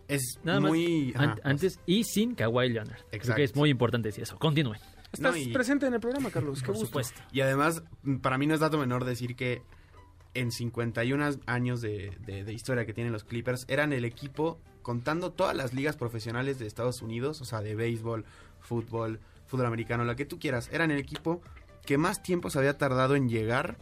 [0.08, 1.14] Es Nada más, muy...
[1.16, 2.96] an- ajá, antes y sin Kawhi Leonard.
[2.98, 3.36] Creo Exacto.
[3.36, 4.38] que es muy importante decir eso.
[4.40, 4.80] Continúen.
[5.12, 6.60] Estás No, y- presente en el programa, Carlos.
[6.62, 6.88] Qué Por gusto.
[6.88, 7.22] supuesto.
[7.32, 7.84] Y además,
[8.22, 9.62] para mí no es dato menor decir que
[10.34, 15.32] en 51 años de, de- de historia que tienen los Clippers, eran el equipo, contando
[15.32, 18.26] todas las ligas profesionales de Estados Unidos, o sea, de béisbol,
[18.60, 21.42] fútbol, fútbol americano, la que tú quieras, eran el equipo
[21.86, 23.78] que más tiempo se había tardado en llegar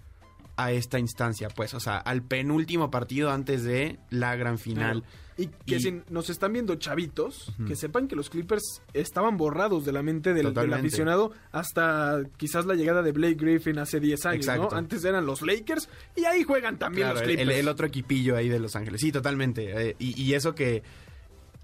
[0.57, 5.03] a esta instancia, pues, o sea, al penúltimo partido antes de la gran final.
[5.37, 9.85] Y que Y- si nos están viendo chavitos, que sepan que los Clippers estaban borrados
[9.85, 14.47] de la mente del, aficionado hasta quizás la llegada de Blake Griffin hace 10 años,
[14.47, 14.69] ¿no?
[14.71, 17.55] Antes eran los Lakers y ahí juegan también Claro, los Clippers.
[17.59, 18.99] el otro equipillo ahí de Los Ángeles.
[18.99, 19.89] Sí, totalmente.
[19.89, 20.81] Eh, y, y eso que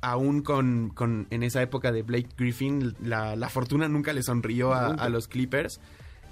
[0.02, 4.72] aún con, con- en esa época de Blake Griffin, la, la fortuna nunca le sonrió
[4.74, 5.80] a los Clippers.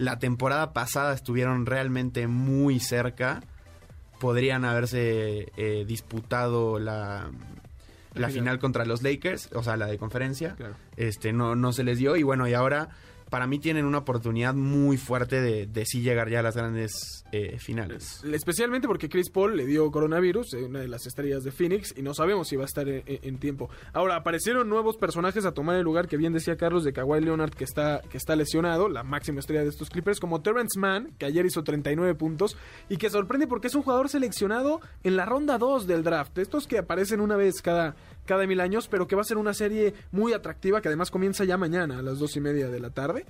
[0.01, 3.41] La temporada pasada estuvieron realmente muy cerca.
[4.19, 7.29] Podrían haberse eh, disputado la,
[8.15, 8.57] la final.
[8.57, 10.55] contra los Lakers, o sea, la de conferencia.
[10.55, 10.73] Claro.
[10.97, 12.15] Este, no, no se les dio.
[12.15, 12.89] Y bueno, y ahora
[13.31, 17.57] para mí tienen una oportunidad muy fuerte de, sí llegar ya a las grandes eh,
[17.59, 18.21] finales.
[18.25, 22.01] Especialmente porque Chris Paul le dio coronavirus, eh, una de las estrellas de Phoenix, y
[22.01, 23.69] no sabemos si va a estar en tiempo.
[23.93, 27.51] Ahora, aparecieron nuevos personajes a tomar el lugar que bien decía Carlos de Kawhi Leonard,
[27.51, 31.25] que está, que está lesionado, la máxima estrella de estos Clippers, como Terrence Mann, que
[31.25, 32.57] ayer hizo 39 puntos,
[32.89, 36.37] y que sorprende porque es un jugador seleccionado en la ronda 2 del draft.
[36.37, 37.95] Estos que aparecen una vez cada,
[38.31, 41.43] cada mil años, pero que va a ser una serie muy atractiva, que además comienza
[41.43, 43.25] ya mañana a las dos y media de la tarde.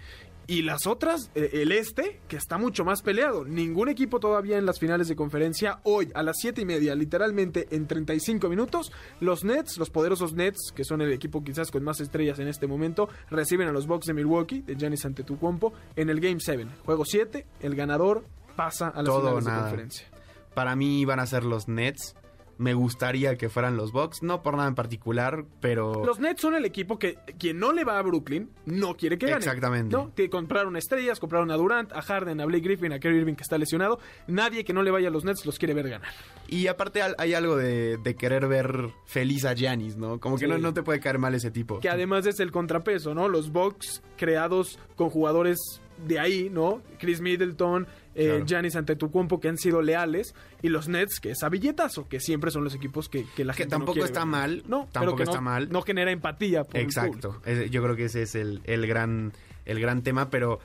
[0.45, 3.43] Y las otras, eh, el este, que está mucho más peleado.
[3.43, 5.79] Ningún equipo todavía en las finales de conferencia.
[5.85, 10.71] Hoy, a las 7 y media, literalmente en 35 minutos, los Nets, los poderosos Nets,
[10.71, 14.05] que son el equipo quizás con más estrellas en este momento, reciben a los Bucks
[14.05, 16.67] de Milwaukee, de Giannis Antetokounmpo, en el Game 7.
[16.85, 18.23] Juego 7, el ganador
[18.55, 20.07] pasa a las Todo finales de conferencia.
[20.53, 22.13] Para mí van a ser los Nets.
[22.61, 26.53] Me gustaría que fueran los Bucks, no por nada en particular, pero Los Nets son
[26.53, 29.37] el equipo que quien no le va a Brooklyn no quiere que gane.
[29.39, 29.95] Exactamente.
[29.95, 30.13] ¿no?
[30.13, 33.41] Que compraron estrellas, compraron a Durant, a Harden, a Blake Griffin, a Kerry Irving que
[33.41, 33.99] está lesionado.
[34.27, 36.09] Nadie que no le vaya a los Nets los quiere ver ganar.
[36.47, 40.19] y aparte hay algo de, de querer ver feliz a Giannis, ¿no?
[40.19, 40.51] Como que Sí.
[40.51, 41.79] no, no te puede caer mal ese tipo.
[41.79, 43.27] Que además es el contrapeso, ¿no?
[43.27, 45.59] Los Bucks creados con jugadores
[46.05, 46.81] de ahí, ¿no?
[46.99, 48.43] Chris Middleton, eh.
[48.45, 52.51] Giannis Antetokounmpo que han sido leales y los Nets que es a billetazo, que siempre
[52.51, 54.27] son los equipos que, que la Que gente no tampoco quiere está ver.
[54.27, 55.69] mal, No, pero tampoco que está no, mal.
[55.71, 57.41] No genera empatía por Exacto.
[57.69, 59.33] yo creo que ese es el, el gran
[59.65, 60.59] el gran tema, pero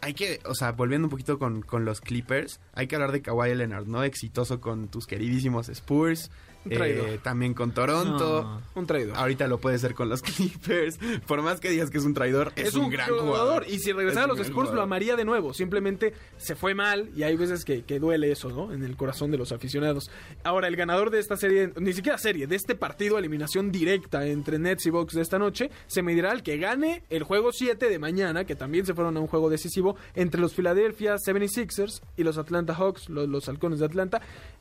[0.00, 3.22] hay que, o sea, volviendo un poquito con, con los Clippers, hay que hablar de
[3.22, 4.02] Kawhi Leonard, ¿no?
[4.04, 6.30] Exitoso con tus queridísimos Spurs,
[6.64, 7.08] Un traidor.
[7.08, 8.42] eh, también con Toronto.
[8.42, 8.62] No.
[8.80, 9.16] Un traidor.
[9.16, 10.98] Ahorita lo puede ser con los Clippers.
[11.26, 13.64] Por más que digas que es un traidor, es, un, gran jugador.
[13.68, 15.54] Y si regresara a Es los Spurs lo amaría de nuevo.
[15.54, 18.72] Simplemente se fue mal y hay veces que, que duele eso, ¿no?
[18.72, 20.10] En el corazón de los aficionados.
[20.44, 24.58] Ahora, el ganador de esta serie, ni siquiera serie, de este partido, eliminación directa entre
[24.58, 27.98] Nets y Bucks de esta noche, se medirá al que gane el juego 7 de
[27.98, 32.38] mañana, que también se fueron a un juego decisivo, entre los Philadelphia 76ers y los
[32.38, 34.20] Atlanta Hawks, los, los halcones de Atlanta,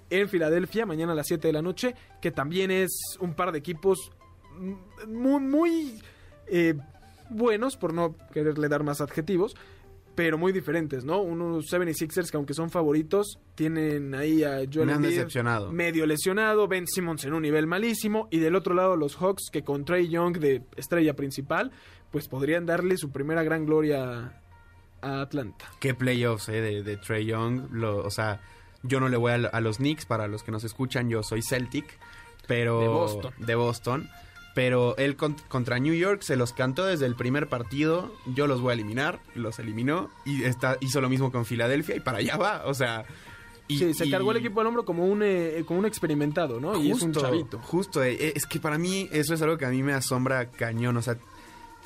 [0.09, 3.59] en Filadelfia, mañana a las 7 de la noche, que también es un par de
[3.59, 4.11] equipos
[5.07, 6.01] muy, muy
[6.47, 6.75] eh,
[7.29, 9.55] buenos, por no quererle dar más adjetivos,
[10.15, 11.21] pero muy diferentes, ¿no?
[11.21, 15.71] Unos 76ers que aunque son favoritos, tienen ahí a Joel Me han Embiid decepcionado.
[15.71, 19.63] medio lesionado, Ben Simmons en un nivel malísimo, y del otro lado los Hawks que
[19.63, 21.71] con Trey Young de estrella principal,
[22.11, 24.41] pues podrían darle su primera gran gloria
[25.01, 25.65] a Atlanta.
[25.79, 27.67] Qué playoffs eh, de, de Trey Young.
[27.71, 28.41] Lo- o sea,
[28.83, 31.41] yo no le voy a, a los Knicks, para los que nos escuchan, yo soy
[31.41, 31.85] Celtic,
[32.47, 32.79] pero...
[32.79, 33.33] De Boston.
[33.37, 34.09] De Boston.
[34.55, 38.11] Pero él con- contra New York se los cantó desde el primer partido.
[38.25, 39.19] Yo los voy a eliminar.
[39.35, 40.09] Los eliminó.
[40.25, 42.63] Y está, hizo lo mismo con Filadelfia y para allá va.
[42.65, 43.05] O sea...
[43.69, 46.59] Y, sí, se y- cargó el equipo al hombro como un, eh, como un experimentado,
[46.61, 46.81] ¿no?
[46.81, 47.59] y es un chavito.
[47.59, 50.95] Justo, eh, es que para mí eso es algo que a mí me asombra cañón.
[50.95, 51.17] O sea,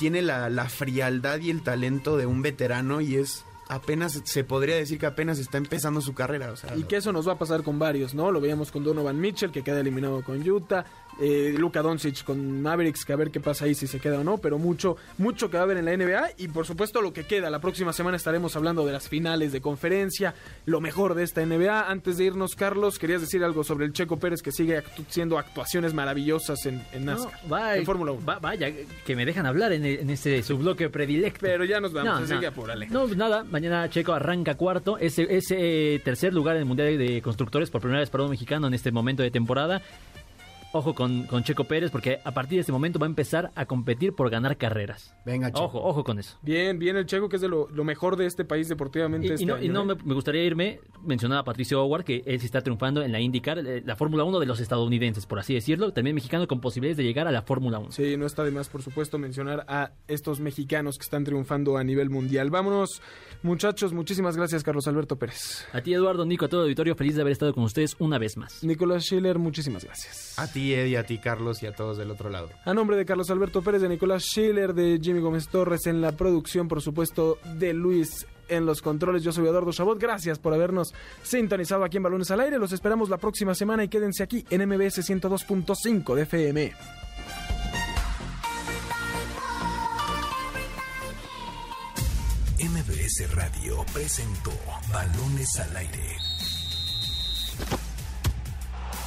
[0.02, 4.76] tiene la, la frialdad y el talento de un veterano y es apenas, se podría
[4.76, 6.52] decir que apenas está empezando su carrera.
[6.52, 8.32] O sea, Y que eso nos va a pasar con varios, ¿no?
[8.32, 10.86] Lo veíamos con Donovan Mitchell, que queda eliminado con Utah.
[11.20, 14.24] Eh, Luka Doncic con Mavericks, que a ver qué pasa ahí si se queda o
[14.24, 14.38] no.
[14.40, 16.30] Pero mucho, mucho que va a haber en la NBA.
[16.38, 17.50] Y por supuesto lo que queda.
[17.50, 20.34] La próxima semana estaremos hablando de las finales de conferencia.
[20.66, 21.90] Lo mejor de esta NBA.
[21.90, 25.38] Antes de irnos, Carlos, querías decir algo sobre el Checo Pérez, que sigue actu- haciendo
[25.38, 27.52] actuaciones maravillosas en, en No, NASCAR.
[27.54, 28.26] va- en Fórmula 1.
[28.26, 28.70] va- vaya,
[29.06, 31.40] que me dejan hablar en, en ese subloque predilecto.
[31.42, 32.40] Pero ya nos vamos, No, así no.
[32.40, 32.88] que apúrale.
[32.88, 34.98] No, nada, mañana Checo arranca cuarto.
[34.98, 38.68] Ese, ese tercer lugar en el Mundial de Constructores por primera vez para un mexicano
[38.68, 39.82] en este momento de temporada.
[40.74, 43.66] Ojo con, con Checo Pérez porque a partir de este momento va a empezar a
[43.66, 45.14] competir por ganar carreras.
[45.26, 45.66] Venga, Checo.
[45.66, 46.38] Ojo, ojo con eso.
[46.42, 49.28] Bien, bien el Checo, que es de lo, lo mejor de este país deportivamente.
[49.28, 49.96] Y, y este no, y año, no ¿eh?
[49.98, 53.20] me, me gustaría irme, mencionaba a Patricio Howard, que él sí está triunfando en la
[53.20, 56.98] IndyCar, eh, la Fórmula 1 de los estadounidenses, por así decirlo, también mexicano con posibilidades
[56.98, 57.92] de llegar a la Fórmula 1.
[57.92, 61.84] Sí, no está de más, por supuesto, mencionar a estos mexicanos que están triunfando a
[61.84, 62.50] nivel mundial.
[62.50, 63.02] Vámonos,
[63.44, 63.94] muchachos.
[63.94, 65.66] Muchísimas gracias, Carlos Alberto Pérez.
[65.74, 68.18] A ti, Eduardo, Nico, a todo el auditorio, feliz de haber estado con ustedes una
[68.18, 68.64] vez más.
[68.64, 70.38] Nicolás Schiller, muchísimas gracias.
[70.38, 72.50] A ti, Eddie, a ti, Carlos, y a todos del otro lado.
[72.66, 76.12] A nombre de Carlos Alberto Pérez, de Nicolás Schiller, de Jimmy Gómez Torres en la
[76.12, 79.24] producción, por supuesto, de Luis en los controles.
[79.24, 80.00] Yo soy Eduardo Chabot.
[80.00, 80.94] Gracias por habernos
[81.24, 82.60] sintonizado aquí en Balones al Aire.
[82.60, 86.74] Los esperamos la próxima semana y quédense aquí en MBS 102.5 de FM.
[92.60, 94.52] MBS Radio presentó
[94.92, 96.18] Balones al Aire.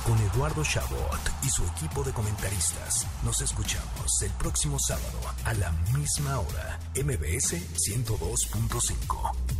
[0.05, 3.07] Con Eduardo Chabot y su equipo de comentaristas.
[3.25, 6.79] Nos escuchamos el próximo sábado a la misma hora.
[6.95, 9.54] MBS 102.5.